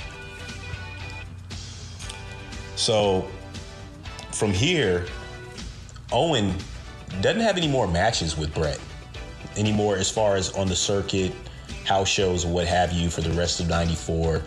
So 2.74 3.29
from 4.33 4.53
here, 4.53 5.07
Owen 6.12 6.55
doesn't 7.20 7.42
have 7.42 7.57
any 7.57 7.68
more 7.68 7.87
matches 7.87 8.37
with 8.37 8.53
Bret 8.53 8.81
anymore 9.57 9.96
as 9.96 10.11
far 10.11 10.35
as 10.35 10.50
on 10.57 10.66
the 10.66 10.74
circuit, 10.74 11.33
house 11.85 12.09
shows, 12.09 12.44
what 12.44 12.66
have 12.66 12.92
you 12.92 13.09
for 13.09 13.20
the 13.20 13.31
rest 13.33 13.61
of 13.61 13.68
94. 13.68 14.42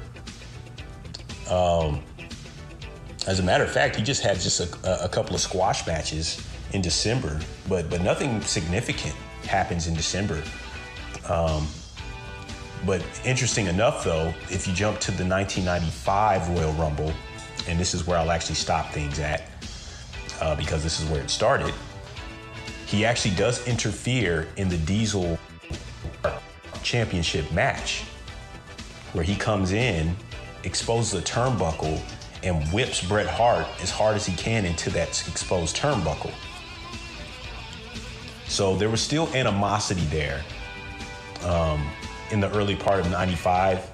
Um, 1.50 2.04
as 3.26 3.40
a 3.40 3.44
matter 3.44 3.64
of 3.64 3.72
fact, 3.72 3.96
he 3.96 4.04
just 4.04 4.22
had 4.22 4.40
just 4.40 4.60
a, 4.60 5.06
a 5.06 5.08
couple 5.08 5.34
of 5.34 5.40
squash 5.40 5.88
matches 5.88 6.46
in 6.74 6.82
December, 6.82 7.40
but 7.70 7.90
but 7.90 8.02
nothing 8.02 8.42
significant 8.42 9.16
happens 9.46 9.88
in 9.88 9.94
December. 9.94 10.44
Um, 11.30 11.68
but 12.86 13.04
interesting 13.26 13.68
enough, 13.68 14.04
though, 14.04 14.34
if 14.50 14.68
you 14.68 14.74
jump 14.74 15.00
to 15.02 15.12
the 15.12 15.26
1995 15.26 16.50
Royal 16.50 16.74
Rumble, 16.74 17.14
and 17.68 17.80
this 17.80 17.94
is 17.94 18.06
where 18.06 18.18
I'll 18.18 18.32
actually 18.32 18.56
stop 18.56 18.92
things 18.92 19.20
at, 19.20 19.44
uh, 20.42 20.56
because 20.56 20.84
this 20.84 21.00
is 21.00 21.10
where 21.10 21.22
it 21.22 21.30
started. 21.30 21.74
He 22.86 23.06
actually 23.06 23.36
does 23.36 23.66
interfere 23.68 24.48
in 24.58 24.70
the 24.70 24.78
Diesel 24.78 25.40
Championship 26.84 27.50
match, 27.52 28.04
where 29.14 29.24
he 29.24 29.36
comes 29.36 29.72
in, 29.72 30.16
exposes 30.64 31.12
the 31.12 31.22
turnbuckle, 31.22 32.00
and 32.44 32.68
whips 32.74 33.06
Bret 33.08 33.28
Hart 33.28 33.66
as 33.82 33.90
hard 33.90 34.16
as 34.16 34.26
he 34.26 34.36
can 34.36 34.66
into 34.66 34.90
that 34.92 35.10
exposed 35.28 35.78
turnbuckle. 35.78 36.32
So 38.48 38.76
there 38.76 38.90
was 38.90 39.02
still 39.02 39.28
animosity 39.34 40.06
there 40.06 40.44
um, 41.46 41.90
in 42.34 42.40
the 42.40 42.52
early 42.52 42.76
part 42.76 43.00
of 43.00 43.10
95, 43.12 43.90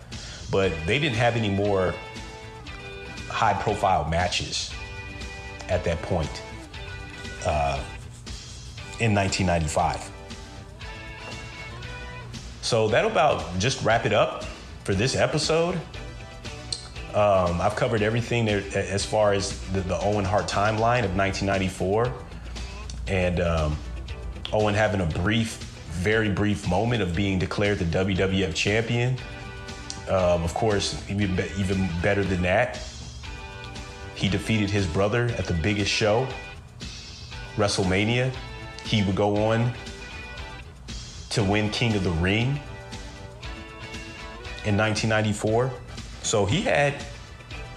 but 0.50 0.72
they 0.88 0.98
didn't 0.98 1.18
have 1.18 1.36
any 1.36 1.50
more 1.50 1.94
high 3.28 3.54
profile 3.62 4.10
matches 4.10 4.74
at 5.68 5.84
that 5.84 6.02
point 6.02 6.42
uh, 7.46 7.78
in 9.00 9.14
1995. 9.14 10.10
So 12.62 12.88
that'll 12.88 13.12
about 13.12 13.60
just 13.60 13.84
wrap 13.84 14.06
it 14.06 14.14
up 14.14 14.46
for 14.86 14.96
this 14.96 15.16
episode. 15.16 15.76
Um, 17.14 17.60
I've 17.60 17.76
covered 17.76 18.02
everything 18.02 18.46
there 18.46 18.64
as 18.74 19.06
far 19.06 19.34
as 19.34 19.60
the, 19.72 19.82
the, 19.82 20.00
Owen 20.00 20.24
Hart 20.24 20.48
timeline 20.48 21.04
of 21.04 21.18
1994, 21.18 22.14
and 23.08 23.40
um, 23.40 23.78
Owen 24.54 24.76
having 24.76 25.02
a 25.02 25.08
brief, 25.08 25.69
very 26.00 26.30
brief 26.30 26.68
moment 26.68 27.02
of 27.02 27.16
being 27.16 27.38
declared 27.38 27.80
the 27.80 27.86
WWF 27.86 28.56
champion. 28.56 29.18
Um, 30.08 30.44
of 30.44 30.54
course, 30.54 31.04
even, 31.10 31.36
be- 31.36 31.52
even 31.58 31.90
better 32.02 32.24
than 32.24 32.42
that, 32.42 32.80
he 34.16 34.28
defeated 34.30 34.70
his 34.70 34.88
brother 34.88 35.26
at 35.38 35.46
the 35.46 35.54
biggest 35.54 35.92
show, 35.92 36.28
WrestleMania. 37.58 38.34
He 38.86 39.04
would 39.04 39.16
go 39.16 39.36
on 39.52 39.72
to 41.30 41.44
win 41.44 41.70
King 41.70 41.96
of 41.96 42.04
the 42.04 42.12
Ring 42.12 42.60
in 44.66 44.78
1994. 44.78 45.72
So 46.24 46.46
he 46.46 46.62
had 46.62 46.96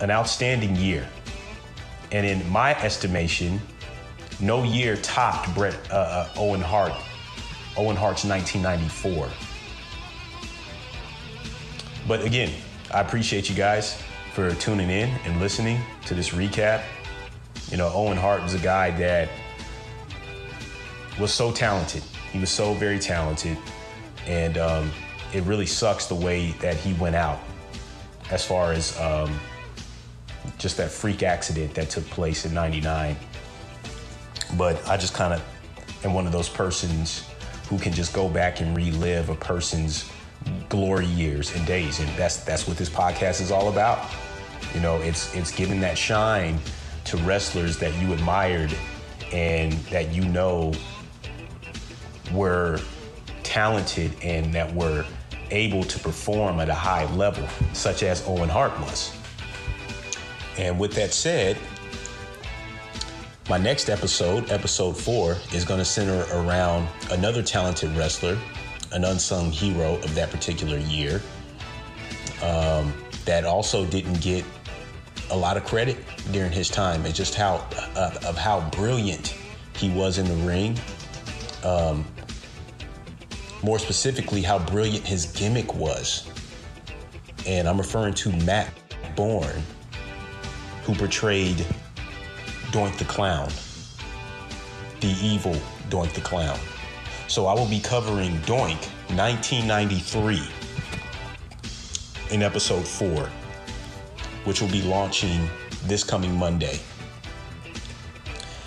an 0.00 0.10
outstanding 0.10 0.74
year. 0.76 1.08
And 2.12 2.26
in 2.26 2.48
my 2.50 2.74
estimation, 2.82 3.60
no 4.40 4.64
year 4.64 4.96
topped 4.96 5.54
Bret 5.54 5.76
uh, 5.90 5.94
uh, 5.94 6.28
Owen 6.36 6.60
Hart, 6.60 6.92
Owen 7.76 7.96
Hart's 7.96 8.24
1994. 8.24 9.28
But 12.06 12.24
again, 12.24 12.52
I 12.92 13.00
appreciate 13.00 13.48
you 13.48 13.54
guys 13.54 14.02
for 14.34 14.54
tuning 14.54 14.90
in 14.90 15.08
and 15.24 15.40
listening 15.40 15.80
to 16.06 16.14
this 16.14 16.30
recap. 16.30 16.82
You 17.70 17.76
know, 17.76 17.90
Owen 17.94 18.18
Hart 18.18 18.42
was 18.42 18.54
a 18.54 18.58
guy 18.58 18.90
that 18.98 19.28
was 21.18 21.32
so 21.32 21.52
talented. 21.52 22.02
He 22.32 22.38
was 22.38 22.50
so 22.50 22.74
very 22.74 22.98
talented. 22.98 23.56
And 24.26 24.58
um, 24.58 24.90
it 25.32 25.42
really 25.44 25.66
sucks 25.66 26.06
the 26.06 26.14
way 26.14 26.52
that 26.60 26.76
he 26.76 26.92
went 26.94 27.16
out 27.16 27.40
as 28.30 28.44
far 28.44 28.72
as 28.72 28.98
um, 28.98 29.38
just 30.58 30.76
that 30.76 30.90
freak 30.90 31.22
accident 31.22 31.74
that 31.74 31.90
took 31.90 32.04
place 32.06 32.44
in 32.44 32.52
99. 32.52 33.16
But 34.56 34.86
I 34.88 34.96
just 34.96 35.14
kind 35.14 35.32
of 35.32 35.42
am 36.04 36.14
one 36.14 36.26
of 36.26 36.32
those 36.32 36.48
persons 36.48 37.28
who 37.72 37.78
can 37.78 37.90
just 37.94 38.12
go 38.12 38.28
back 38.28 38.60
and 38.60 38.76
relive 38.76 39.30
a 39.30 39.34
person's 39.34 40.12
glory 40.68 41.06
years 41.06 41.54
and 41.54 41.66
days. 41.66 42.00
And 42.00 42.08
that's 42.18 42.36
that's 42.44 42.68
what 42.68 42.76
this 42.76 42.90
podcast 42.90 43.40
is 43.40 43.50
all 43.50 43.70
about. 43.70 44.10
You 44.74 44.80
know, 44.80 44.98
it's 44.98 45.34
it's 45.34 45.50
giving 45.50 45.80
that 45.80 45.96
shine 45.96 46.58
to 47.04 47.16
wrestlers 47.18 47.78
that 47.78 47.98
you 47.98 48.12
admired 48.12 48.76
and 49.32 49.72
that 49.88 50.12
you 50.12 50.22
know 50.22 50.74
were 52.30 52.78
talented 53.42 54.14
and 54.22 54.52
that 54.52 54.74
were 54.74 55.06
able 55.50 55.82
to 55.82 55.98
perform 55.98 56.60
at 56.60 56.68
a 56.68 56.74
high 56.74 57.10
level, 57.14 57.48
such 57.72 58.02
as 58.02 58.22
Owen 58.26 58.50
Hart 58.50 58.78
was. 58.80 59.16
And 60.58 60.78
with 60.78 60.92
that 60.92 61.14
said, 61.14 61.56
my 63.52 63.58
next 63.58 63.90
episode, 63.90 64.50
episode 64.50 64.96
four, 64.96 65.36
is 65.52 65.62
going 65.62 65.78
to 65.78 65.84
center 65.84 66.24
around 66.32 66.88
another 67.10 67.42
talented 67.42 67.94
wrestler, 67.94 68.38
an 68.92 69.04
unsung 69.04 69.50
hero 69.50 69.96
of 69.96 70.14
that 70.14 70.30
particular 70.30 70.78
year, 70.78 71.20
um, 72.42 72.94
that 73.26 73.44
also 73.44 73.84
didn't 73.84 74.18
get 74.22 74.42
a 75.32 75.36
lot 75.36 75.58
of 75.58 75.66
credit 75.66 75.98
during 76.30 76.50
his 76.50 76.70
time, 76.70 77.04
and 77.04 77.14
just 77.14 77.34
how 77.34 77.56
uh, 77.94 78.14
of 78.26 78.38
how 78.38 78.66
brilliant 78.70 79.36
he 79.76 79.90
was 79.90 80.16
in 80.16 80.24
the 80.24 80.46
ring. 80.46 80.74
Um, 81.62 82.06
more 83.62 83.78
specifically, 83.78 84.40
how 84.40 84.60
brilliant 84.60 85.06
his 85.06 85.26
gimmick 85.26 85.74
was. 85.74 86.26
And 87.46 87.68
I'm 87.68 87.76
referring 87.76 88.14
to 88.14 88.32
Matt 88.32 88.72
Borne, 89.14 89.62
who 90.84 90.94
portrayed 90.94 91.66
Doink 92.72 92.96
the 92.98 93.04
Clown, 93.04 93.48
the 95.00 95.14
evil 95.22 95.54
Doink 95.90 96.12
the 96.14 96.20
Clown. 96.22 96.58
So 97.28 97.46
I 97.46 97.54
will 97.54 97.68
be 97.68 97.80
covering 97.80 98.32
Doink 98.40 98.80
1993 99.16 100.42
in 102.34 102.42
episode 102.42 102.88
four, 102.88 103.28
which 104.44 104.60
will 104.60 104.70
be 104.70 104.82
launching 104.82 105.48
this 105.84 106.02
coming 106.02 106.34
Monday. 106.34 106.80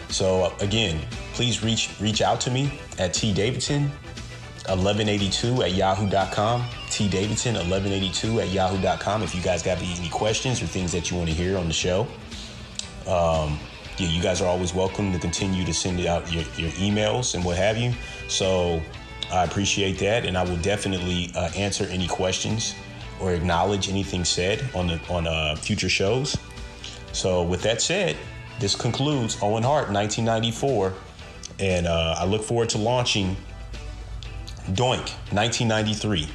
So 0.09 0.53
again, 0.61 1.01
please 1.33 1.63
reach 1.63 1.89
reach 1.99 2.21
out 2.21 2.39
to 2.41 2.51
me 2.51 2.79
at 2.99 3.13
T 3.13 3.33
Davidson 3.33 3.91
1182 4.67 5.63
at 5.63 5.73
yahoo.com, 5.73 6.63
T 6.89 7.09
Davidson 7.09 7.55
1182 7.55 8.41
at 8.41 8.49
yahoo.com 8.49 9.21
if 9.23 9.35
you 9.35 9.41
guys 9.41 9.61
got 9.61 9.77
any 9.79 10.09
questions 10.09 10.61
or 10.61 10.65
things 10.65 10.91
that 10.91 11.11
you 11.11 11.17
want 11.17 11.29
to 11.29 11.35
hear 11.35 11.57
on 11.57 11.67
the 11.67 11.73
show. 11.73 12.07
Um, 13.07 13.59
yeah, 13.97 14.07
you 14.07 14.21
guys 14.21 14.41
are 14.41 14.47
always 14.47 14.73
welcome 14.73 15.13
to 15.13 15.19
continue 15.19 15.63
to 15.63 15.73
send 15.73 15.99
out 16.05 16.31
your, 16.31 16.43
your 16.57 16.71
emails 16.71 17.33
and 17.35 17.45
what 17.45 17.57
have 17.57 17.77
you. 17.77 17.93
So 18.27 18.81
I 19.31 19.43
appreciate 19.43 19.97
that, 19.99 20.25
and 20.25 20.37
I 20.37 20.43
will 20.43 20.57
definitely 20.57 21.31
uh, 21.35 21.49
answer 21.55 21.85
any 21.85 22.07
questions 22.07 22.75
or 23.21 23.33
acknowledge 23.33 23.87
anything 23.87 24.25
said 24.25 24.63
on 24.75 24.87
the 24.87 24.99
on 25.09 25.27
uh, 25.27 25.55
future 25.55 25.89
shows. 25.89 26.37
So 27.13 27.43
with 27.43 27.61
that 27.61 27.81
said, 27.81 28.17
this 28.59 28.75
concludes 28.75 29.37
Owen 29.41 29.63
Hart 29.63 29.89
1994, 29.89 30.93
and 31.59 31.87
uh, 31.87 32.15
I 32.17 32.25
look 32.25 32.43
forward 32.43 32.69
to 32.69 32.77
launching 32.77 33.37
Doink 34.71 35.09
1993. 35.31 36.27